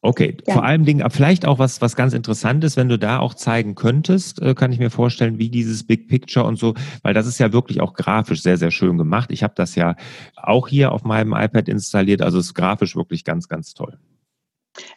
Okay, 0.00 0.36
ja. 0.46 0.54
vor 0.54 0.64
allem 0.64 0.84
Dingen, 0.84 1.08
vielleicht 1.10 1.44
auch 1.44 1.58
was, 1.58 1.80
was 1.80 1.96
ganz 1.96 2.14
Interessantes, 2.14 2.76
wenn 2.76 2.88
du 2.88 2.98
da 2.98 3.18
auch 3.18 3.34
zeigen 3.34 3.74
könntest, 3.74 4.40
äh, 4.40 4.54
kann 4.54 4.70
ich 4.70 4.78
mir 4.78 4.90
vorstellen, 4.90 5.38
wie 5.38 5.50
dieses 5.50 5.84
Big 5.84 6.06
Picture 6.06 6.46
und 6.46 6.56
so, 6.56 6.74
weil 7.02 7.14
das 7.14 7.26
ist 7.26 7.38
ja 7.38 7.52
wirklich 7.52 7.80
auch 7.80 7.94
grafisch 7.94 8.42
sehr, 8.42 8.56
sehr 8.56 8.70
schön 8.70 8.96
gemacht. 8.96 9.30
Ich 9.32 9.42
habe 9.42 9.54
das 9.56 9.74
ja 9.74 9.96
auch 10.36 10.68
hier 10.68 10.92
auf 10.92 11.02
meinem 11.02 11.32
iPad 11.32 11.68
installiert, 11.68 12.22
also 12.22 12.38
es 12.38 12.46
ist 12.46 12.54
grafisch 12.54 12.94
wirklich 12.94 13.24
ganz, 13.24 13.48
ganz 13.48 13.74
toll. 13.74 13.98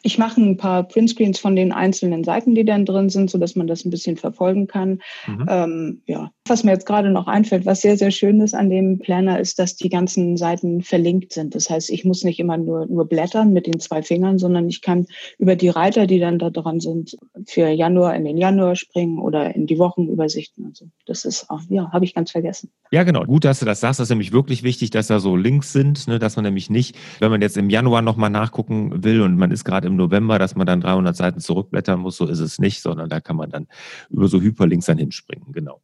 Ich 0.02 0.18
mache 0.18 0.40
ein 0.40 0.56
paar 0.56 0.82
Printscreens 0.84 1.38
von 1.38 1.56
den 1.56 1.72
einzelnen 1.72 2.24
Seiten, 2.24 2.54
die 2.54 2.64
dann 2.64 2.86
drin 2.86 3.08
sind, 3.08 3.30
so 3.30 3.38
dass 3.38 3.56
man 3.56 3.66
das 3.66 3.84
ein 3.84 3.90
bisschen 3.90 4.16
verfolgen 4.16 4.66
kann. 4.66 5.00
Mhm. 5.26 5.46
Ähm, 5.48 6.02
ja, 6.06 6.30
was 6.46 6.64
mir 6.64 6.72
jetzt 6.72 6.86
gerade 6.86 7.10
noch 7.10 7.26
einfällt, 7.26 7.66
was 7.66 7.80
sehr, 7.80 7.96
sehr 7.96 8.10
schön 8.10 8.40
ist 8.40 8.54
an 8.54 8.70
dem 8.70 8.98
Planner, 8.98 9.40
ist, 9.40 9.58
dass 9.58 9.76
die 9.76 9.88
ganzen 9.88 10.36
Seiten 10.36 10.82
verlinkt 10.82 11.32
sind. 11.32 11.54
Das 11.54 11.70
heißt, 11.70 11.90
ich 11.90 12.04
muss 12.04 12.24
nicht 12.24 12.40
immer 12.40 12.56
nur, 12.56 12.86
nur 12.86 13.08
blättern 13.08 13.52
mit 13.52 13.66
den 13.66 13.80
zwei 13.80 14.02
Fingern, 14.02 14.38
sondern 14.38 14.68
ich 14.68 14.82
kann 14.82 15.06
über 15.38 15.56
die 15.56 15.68
Reiter, 15.68 16.06
die 16.06 16.18
dann 16.18 16.38
da 16.38 16.50
dran 16.50 16.80
sind, 16.80 17.16
für 17.46 17.68
Januar 17.68 18.14
in 18.14 18.24
den 18.24 18.36
Januar 18.36 18.76
springen 18.76 19.18
oder 19.18 19.54
in 19.54 19.66
die 19.66 19.78
Wochenübersichten. 19.78 20.66
Also 20.66 20.86
das 21.06 21.24
ist 21.24 21.48
auch, 21.50 21.60
ja, 21.68 21.90
habe 21.92 22.04
ich 22.04 22.14
ganz 22.14 22.30
vergessen. 22.30 22.70
Ja, 22.90 23.04
genau. 23.04 23.24
Gut, 23.24 23.44
dass 23.44 23.60
du 23.60 23.64
das 23.64 23.80
sagst. 23.80 24.00
Das 24.00 24.06
ist 24.06 24.10
nämlich 24.10 24.32
wirklich 24.32 24.62
wichtig, 24.62 24.90
dass 24.90 25.06
da 25.06 25.18
so 25.18 25.36
Links 25.36 25.72
sind, 25.72 26.06
ne, 26.08 26.18
dass 26.18 26.36
man 26.36 26.44
nämlich 26.44 26.70
nicht, 26.70 26.96
wenn 27.20 27.30
man 27.30 27.40
jetzt 27.40 27.56
im 27.56 27.70
Januar 27.70 28.02
nochmal 28.02 28.30
nachgucken 28.30 29.02
will 29.02 29.22
und 29.22 29.36
man 29.36 29.50
ist 29.50 29.64
gerade 29.64 29.71
im 29.84 29.96
November, 29.96 30.38
dass 30.38 30.54
man 30.54 30.66
dann 30.66 30.80
300 30.80 31.16
Seiten 31.16 31.40
zurückblättern 31.40 32.00
muss, 32.00 32.16
so 32.16 32.26
ist 32.26 32.40
es 32.40 32.58
nicht, 32.58 32.82
sondern 32.82 33.08
da 33.08 33.20
kann 33.20 33.36
man 33.36 33.50
dann 33.50 33.66
über 34.10 34.28
so 34.28 34.40
Hyperlinks 34.40 34.86
dann 34.86 34.98
hinspringen. 34.98 35.52
Genau. 35.52 35.80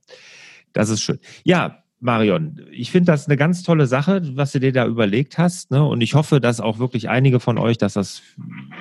Das 0.73 0.91
ist 0.91 1.03
schön. 1.03 1.19
Ja, 1.45 1.83
Marion, 2.01 2.65
ich 2.71 2.93
finde 2.93 3.11
das 3.11 3.27
eine 3.27 3.37
ganz 3.37 3.65
tolle 3.65 3.89
Sache, 3.89 4.23
was 4.37 4.53
du 4.53 4.61
dir 4.61 4.73
da 4.73 4.87
überlegt 4.87 5.37
hast. 5.37 5.73
Ne? 5.73 5.85
Und 5.85 6.01
ich 6.01 6.15
hoffe, 6.15 6.41
dass 6.41 6.61
auch 6.61 6.79
wirklich 6.79 7.09
einige 7.09 7.41
von 7.41 7.59
euch, 7.59 7.77
dass, 7.77 7.95
das, 7.95 8.23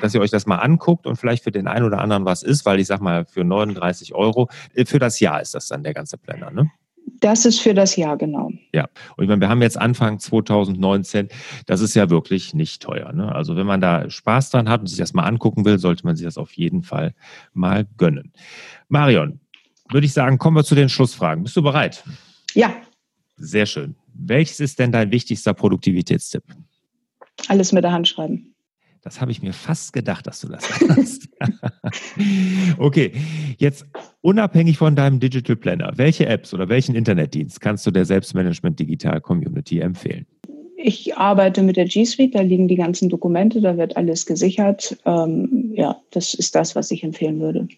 dass 0.02 0.13
ihr 0.13 0.22
euch 0.22 0.30
das 0.30 0.46
mal 0.46 0.58
anguckt 0.58 1.08
und 1.08 1.15
vielleicht 1.15 1.43
für 1.43 1.52
den 1.52 1.67
einen 1.67 1.86
oder 1.86 2.00
anderen 2.00 2.26
was 2.26 2.43
ist, 2.43 2.65
weil 2.65 2.80
ich 2.80 2.86
sag 2.86 3.02
mal, 3.02 3.26
für 3.26 3.43
39 3.43 4.13
Euro, 4.13 4.50
äh, 4.76 4.86
für 4.86 5.00
das 5.00 5.20
Jahr 5.20 5.41
ist 5.41 5.56
das 5.56 5.67
dann 5.67 5.84
der 5.84 5.96
ganze 5.96 6.17
Planner, 6.17 6.52
ne? 6.52 6.70
Das 7.20 7.46
ist 7.46 7.60
für 7.60 7.74
das 7.74 7.96
Jahr, 7.96 8.17
genau. 8.17 8.52
Ja, 8.74 8.88
und 9.15 9.24
ich 9.24 9.30
meine, 9.30 9.41
wir 9.41 9.50
haben 9.50 9.62
jetzt 9.62 9.78
Anfang 9.78 10.20
2019, 10.20 11.30
das 11.65 11.82
ist 11.82 11.96
ja 11.96 12.10
wirklich 12.10 12.54
nicht 12.54 12.82
teuer. 12.82 13.13
Ne? 13.13 13.34
Also 13.34 13.56
wenn 13.56 13.65
man 13.65 13.80
da 13.80 14.10
Spaß 14.10 14.50
dran 14.50 14.67
hat 14.70 14.82
und 14.82 14.88
sich 14.88 15.00
das 15.00 15.13
mal 15.13 15.24
angucken 15.24 15.65
will, 15.65 15.80
sollte 15.80 16.06
man 16.06 16.15
sich 16.15 16.26
das 16.26 16.38
auf 16.38 16.52
jeden 16.54 16.84
Fall 16.84 17.15
mal 17.54 17.88
gönnen. 17.98 18.34
Marion, 18.89 19.39
würde 19.89 20.06
ich 20.06 20.13
sagen, 20.13 20.38
kommen 20.38 20.58
wir 20.58 20.63
zu 20.63 20.76
den 20.76 20.89
Schlussfragen. 20.89 21.43
Bist 21.43 21.56
du 21.56 21.62
bereit? 21.62 22.04
Ja. 22.54 22.76
Sehr 23.38 23.65
schön. 23.65 23.96
Welches 24.13 24.60
ist 24.60 24.80
denn 24.80 24.91
dein 24.91 25.12
wichtigster 25.12 25.54
Produktivitätstipp? 25.54 26.43
Alles 27.48 27.72
mit 27.72 27.84
der 27.84 27.93
Hand 27.93 28.08
schreiben. 28.08 28.54
Das 29.08 29.22
habe 29.22 29.32
ich 29.32 29.41
mir 29.41 29.54
fast 29.54 29.93
gedacht, 29.93 30.28
dass 30.28 30.41
du 30.41 30.50
das 30.50 30.70
hast. 30.70 31.30
okay, 32.78 33.13
jetzt 33.58 33.86
unabhängig 34.20 34.78
von 34.78 34.98
deinem 34.98 35.22
Digital 35.22 35.56
Planner, 35.56 35.93
welche 35.96 36.26
Apps 36.26 36.54
oder 36.54 36.67
welchen 36.67 36.93
Internetdienst 36.93 37.62
kannst 37.62 37.88
du 37.88 37.91
der 37.91 38.04
Selbstmanagement 38.04 38.78
Digital 38.78 39.22
Community 39.22 39.80
empfehlen? 39.80 40.26
Ich 40.76 41.15
arbeite 41.15 41.63
mit 41.63 41.78
der 41.78 41.86
G 41.86 42.04
Suite, 42.04 42.36
da 42.36 42.41
liegen 42.41 42.67
die 42.67 42.76
ganzen 42.76 43.08
Dokumente, 43.08 43.62
da 43.62 43.78
wird 43.78 43.96
alles 43.96 44.26
gesichert. 44.26 44.98
Ähm, 45.06 45.72
ja, 45.74 46.02
das 46.12 46.34
ist 46.34 46.54
das, 46.56 46.76
was 46.76 46.91
ich 46.91 47.02
empfehlen 47.02 47.39
würde. 47.39 47.70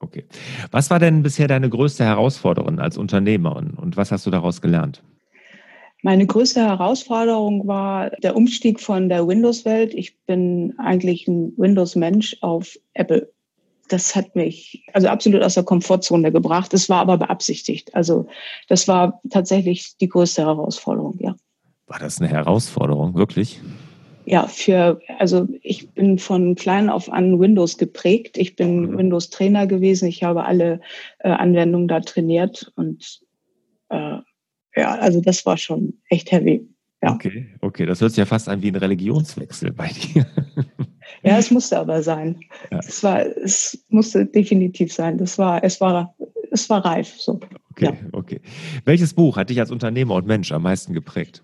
Okay. 0.00 0.24
Was 0.72 0.90
war 0.90 0.98
denn 0.98 1.22
bisher 1.22 1.46
deine 1.46 1.70
größte 1.70 2.02
Herausforderung 2.04 2.80
als 2.80 2.98
Unternehmerin 2.98 3.74
und 3.74 3.96
was 3.96 4.10
hast 4.10 4.26
du 4.26 4.32
daraus 4.32 4.60
gelernt? 4.60 5.04
Meine 6.02 6.26
größte 6.26 6.60
Herausforderung 6.60 7.66
war 7.66 8.10
der 8.10 8.36
Umstieg 8.36 8.80
von 8.80 9.08
der 9.08 9.26
Windows-Welt. 9.26 9.94
Ich 9.94 10.16
bin 10.26 10.74
eigentlich 10.78 11.26
ein 11.26 11.52
Windows-Mensch 11.56 12.36
auf 12.40 12.78
Apple 12.94 13.32
das 13.88 14.14
hat 14.14 14.36
mich 14.36 14.84
also 14.92 15.08
absolut 15.08 15.42
aus 15.42 15.54
der 15.54 15.64
Komfortzone 15.64 16.30
gebracht. 16.30 16.72
Es 16.74 16.88
war 16.88 17.00
aber 17.00 17.18
beabsichtigt. 17.18 17.94
Also 17.94 18.26
das 18.68 18.86
war 18.86 19.20
tatsächlich 19.30 19.96
die 19.98 20.08
größte 20.08 20.42
Herausforderung, 20.42 21.16
ja. 21.18 21.34
War 21.86 21.98
das 21.98 22.20
eine 22.20 22.28
Herausforderung, 22.28 23.14
wirklich? 23.14 23.60
Ja, 24.26 24.46
für, 24.46 25.00
also 25.18 25.48
ich 25.62 25.90
bin 25.90 26.18
von 26.18 26.54
klein 26.54 26.90
auf 26.90 27.10
an 27.10 27.40
Windows 27.40 27.78
geprägt. 27.78 28.36
Ich 28.36 28.56
bin 28.56 28.90
mhm. 28.90 28.98
Windows-Trainer 28.98 29.66
gewesen. 29.66 30.06
Ich 30.06 30.22
habe 30.22 30.44
alle 30.44 30.80
äh, 31.20 31.30
Anwendungen 31.30 31.88
da 31.88 32.00
trainiert 32.00 32.70
und 32.76 33.20
äh, 33.88 34.18
ja, 34.78 34.94
also 34.94 35.20
das 35.20 35.44
war 35.44 35.56
schon 35.56 35.94
echt 36.08 36.30
heavy. 36.30 36.66
Ja. 37.02 37.12
Okay, 37.12 37.46
okay. 37.60 37.86
Das 37.86 38.00
hört 38.00 38.12
sich 38.12 38.18
ja 38.18 38.26
fast 38.26 38.48
an 38.48 38.62
wie 38.62 38.70
ein 38.70 38.76
Religionswechsel 38.76 39.72
bei 39.72 39.88
dir. 39.88 40.26
Ja, 41.22 41.38
es 41.38 41.50
musste 41.50 41.78
aber 41.78 42.02
sein. 42.02 42.38
Ja. 42.70 42.78
Es 42.78 43.02
war, 43.02 43.20
es 43.20 43.84
musste 43.88 44.24
definitiv 44.24 44.92
sein. 44.92 45.18
Das 45.18 45.38
war, 45.38 45.64
es 45.64 45.80
war, 45.80 46.14
es 46.52 46.70
war 46.70 46.84
reif. 46.84 47.20
So. 47.20 47.40
Okay, 47.72 47.86
ja. 47.86 47.92
okay. 48.12 48.40
Welches 48.84 49.14
Buch 49.14 49.36
hat 49.36 49.50
dich 49.50 49.58
als 49.58 49.70
Unternehmer 49.70 50.14
und 50.14 50.26
Mensch 50.26 50.52
am 50.52 50.62
meisten 50.62 50.92
geprägt? 50.92 51.42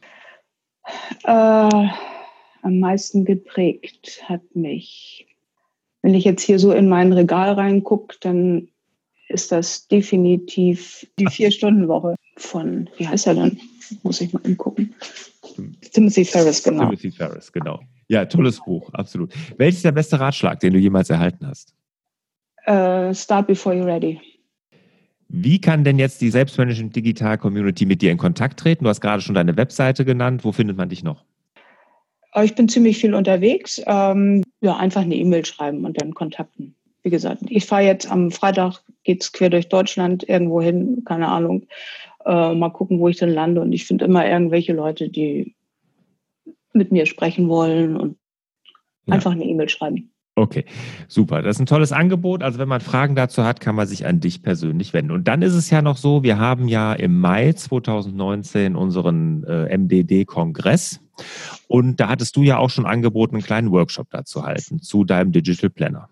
Äh, 1.24 1.28
am 1.28 2.78
meisten 2.78 3.24
geprägt 3.24 4.22
hat 4.28 4.42
mich, 4.54 5.26
wenn 6.02 6.14
ich 6.14 6.24
jetzt 6.24 6.42
hier 6.42 6.58
so 6.58 6.72
in 6.72 6.88
mein 6.88 7.12
Regal 7.12 7.54
reingucke, 7.54 8.16
dann 8.20 8.68
ist 9.34 9.52
das 9.52 9.86
definitiv 9.88 11.06
die 11.18 11.26
Vier-Stunden-Woche 11.26 12.14
von, 12.38 12.88
wie 12.96 13.06
heißt 13.06 13.26
er 13.26 13.34
denn? 13.34 13.60
Muss 14.02 14.20
ich 14.20 14.32
mal 14.32 14.40
angucken. 14.44 14.94
Timothy 15.92 16.24
Ferris, 16.24 16.62
genau. 16.62 16.84
Timothy 16.84 17.10
Ferris, 17.10 17.52
genau. 17.52 17.80
Ja, 18.08 18.24
tolles 18.24 18.60
Buch, 18.64 18.92
absolut. 18.94 19.32
Welches 19.58 19.76
ist 19.76 19.84
der 19.84 19.92
beste 19.92 20.18
Ratschlag, 20.18 20.60
den 20.60 20.72
du 20.72 20.78
jemals 20.78 21.10
erhalten 21.10 21.46
hast? 21.46 21.74
Uh, 22.66 23.12
start 23.12 23.46
before 23.46 23.74
you're 23.74 23.84
ready. 23.84 24.20
Wie 25.28 25.60
kann 25.60 25.84
denn 25.84 25.98
jetzt 25.98 26.20
die 26.20 26.30
Selbstmanagement 26.30 26.94
Digital 26.94 27.36
Community 27.38 27.86
mit 27.86 28.00
dir 28.02 28.10
in 28.10 28.18
Kontakt 28.18 28.60
treten? 28.60 28.84
Du 28.84 28.90
hast 28.90 29.00
gerade 29.00 29.20
schon 29.20 29.34
deine 29.34 29.56
Webseite 29.56 30.04
genannt. 30.04 30.44
Wo 30.44 30.52
findet 30.52 30.76
man 30.76 30.88
dich 30.88 31.02
noch? 31.02 31.24
Äh, 32.34 32.44
ich 32.44 32.54
bin 32.54 32.68
ziemlich 32.68 32.98
viel 32.98 33.14
unterwegs. 33.14 33.82
Ähm, 33.86 34.44
ja, 34.60 34.76
einfach 34.76 35.02
eine 35.02 35.16
E-Mail 35.16 35.44
schreiben 35.44 35.84
und 35.84 36.00
dann 36.00 36.14
kontakten. 36.14 36.74
Wie 37.04 37.10
gesagt, 37.10 37.42
ich 37.48 37.66
fahre 37.66 37.82
jetzt 37.82 38.10
am 38.10 38.30
Freitag, 38.30 38.80
geht 39.04 39.22
es 39.22 39.32
quer 39.32 39.50
durch 39.50 39.68
Deutschland 39.68 40.26
irgendwo 40.26 40.62
hin, 40.62 41.02
keine 41.04 41.28
Ahnung. 41.28 41.66
Äh, 42.24 42.54
mal 42.54 42.70
gucken, 42.70 42.98
wo 42.98 43.08
ich 43.08 43.18
dann 43.18 43.28
lande. 43.28 43.60
Und 43.60 43.72
ich 43.72 43.84
finde 43.86 44.06
immer 44.06 44.26
irgendwelche 44.26 44.72
Leute, 44.72 45.10
die 45.10 45.54
mit 46.72 46.92
mir 46.92 47.04
sprechen 47.04 47.48
wollen 47.48 47.96
und 47.96 48.16
ja. 49.06 49.14
einfach 49.14 49.32
eine 49.32 49.44
E-Mail 49.44 49.68
schreiben. 49.68 50.10
Okay, 50.36 50.64
super. 51.06 51.42
Das 51.42 51.56
ist 51.56 51.60
ein 51.60 51.66
tolles 51.66 51.92
Angebot. 51.92 52.42
Also 52.42 52.58
wenn 52.58 52.68
man 52.68 52.80
Fragen 52.80 53.14
dazu 53.14 53.44
hat, 53.44 53.60
kann 53.60 53.76
man 53.76 53.86
sich 53.86 54.06
an 54.06 54.18
dich 54.18 54.42
persönlich 54.42 54.92
wenden. 54.92 55.12
Und 55.12 55.28
dann 55.28 55.42
ist 55.42 55.54
es 55.54 55.70
ja 55.70 55.80
noch 55.80 55.96
so, 55.96 56.24
wir 56.24 56.38
haben 56.38 56.66
ja 56.66 56.92
im 56.94 57.20
Mai 57.20 57.52
2019 57.52 58.74
unseren 58.74 59.44
äh, 59.44 59.76
MDD-Kongress. 59.76 61.00
Und 61.68 62.00
da 62.00 62.08
hattest 62.08 62.34
du 62.34 62.42
ja 62.42 62.58
auch 62.58 62.70
schon 62.70 62.86
angeboten, 62.86 63.36
einen 63.36 63.44
kleinen 63.44 63.70
Workshop 63.70 64.08
dazu 64.10 64.44
halten, 64.44 64.80
zu 64.80 65.04
deinem 65.04 65.30
Digital 65.30 65.70
Planner. 65.70 66.08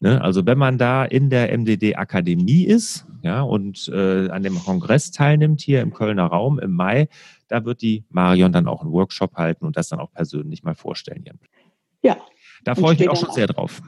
Ne? 0.00 0.20
Also 0.22 0.44
wenn 0.46 0.58
man 0.58 0.78
da 0.78 1.04
in 1.04 1.30
der 1.30 1.56
MDD-Akademie 1.56 2.64
ist 2.64 3.06
ja, 3.22 3.42
und 3.42 3.88
äh, 3.88 4.28
an 4.28 4.42
dem 4.42 4.58
Kongress 4.58 5.10
teilnimmt, 5.10 5.60
hier 5.60 5.80
im 5.80 5.92
Kölner 5.92 6.26
Raum 6.26 6.58
im 6.58 6.72
Mai, 6.72 7.08
da 7.48 7.64
wird 7.64 7.82
die 7.82 8.04
Marion 8.10 8.52
dann 8.52 8.68
auch 8.68 8.82
einen 8.82 8.92
Workshop 8.92 9.34
halten 9.34 9.64
und 9.64 9.76
das 9.76 9.88
dann 9.88 10.00
auch 10.00 10.12
persönlich 10.12 10.62
mal 10.62 10.74
vorstellen. 10.74 11.24
Ja. 12.02 12.16
Da 12.64 12.74
freue 12.74 12.94
ich 12.94 13.00
mich 13.00 13.08
auch 13.08 13.16
schon 13.16 13.32
sehr 13.32 13.46
drauf. 13.46 13.82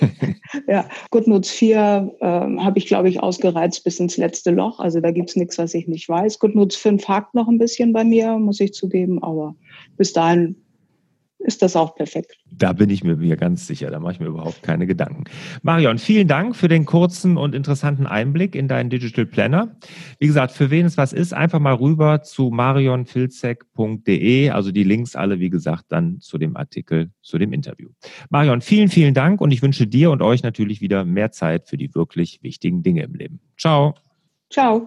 ja, 0.66 0.88
GoodNotes 1.10 1.50
4 1.50 2.16
äh, 2.20 2.24
habe 2.24 2.78
ich, 2.78 2.86
glaube 2.86 3.08
ich, 3.08 3.22
ausgereizt 3.22 3.84
bis 3.84 4.00
ins 4.00 4.16
letzte 4.16 4.50
Loch. 4.50 4.80
Also 4.80 5.00
da 5.00 5.10
gibt 5.10 5.30
es 5.30 5.36
nichts, 5.36 5.58
was 5.58 5.74
ich 5.74 5.86
nicht 5.86 6.08
weiß. 6.08 6.38
GoodNotes 6.38 6.76
5 6.76 7.06
hakt 7.08 7.34
noch 7.34 7.48
ein 7.48 7.58
bisschen 7.58 7.92
bei 7.92 8.04
mir, 8.04 8.38
muss 8.38 8.60
ich 8.60 8.74
zugeben, 8.74 9.22
aber 9.22 9.54
bis 9.96 10.12
dahin 10.12 10.56
ist 11.40 11.62
das 11.62 11.74
auch 11.74 11.94
perfekt. 11.94 12.36
Da 12.50 12.72
bin 12.72 12.90
ich 12.90 13.02
mir 13.02 13.36
ganz 13.36 13.66
sicher, 13.66 13.90
da 13.90 13.98
mache 13.98 14.12
ich 14.12 14.20
mir 14.20 14.26
überhaupt 14.26 14.62
keine 14.62 14.86
Gedanken. 14.86 15.24
Marion, 15.62 15.98
vielen 15.98 16.28
Dank 16.28 16.54
für 16.54 16.68
den 16.68 16.84
kurzen 16.84 17.36
und 17.36 17.54
interessanten 17.54 18.06
Einblick 18.06 18.54
in 18.54 18.68
deinen 18.68 18.90
Digital 18.90 19.26
Planner. 19.26 19.76
Wie 20.18 20.26
gesagt, 20.26 20.52
für 20.52 20.70
wen 20.70 20.86
es 20.86 20.96
was 20.96 21.12
ist, 21.12 21.32
einfach 21.32 21.58
mal 21.58 21.74
rüber 21.74 22.22
zu 22.22 22.50
marionfilzek.de, 22.50 24.50
also 24.50 24.70
die 24.70 24.84
Links 24.84 25.16
alle, 25.16 25.40
wie 25.40 25.50
gesagt, 25.50 25.86
dann 25.88 26.20
zu 26.20 26.38
dem 26.38 26.56
Artikel, 26.56 27.10
zu 27.22 27.38
dem 27.38 27.52
Interview. 27.52 27.88
Marion, 28.28 28.60
vielen, 28.60 28.88
vielen 28.88 29.14
Dank 29.14 29.40
und 29.40 29.50
ich 29.50 29.62
wünsche 29.62 29.86
dir 29.86 30.10
und 30.10 30.22
euch 30.22 30.42
natürlich 30.42 30.80
wieder 30.80 31.04
mehr 31.04 31.32
Zeit 31.32 31.68
für 31.68 31.76
die 31.76 31.94
wirklich 31.94 32.42
wichtigen 32.42 32.82
Dinge 32.82 33.02
im 33.02 33.14
Leben. 33.14 33.40
Ciao. 33.56 33.94
Ciao. 34.50 34.86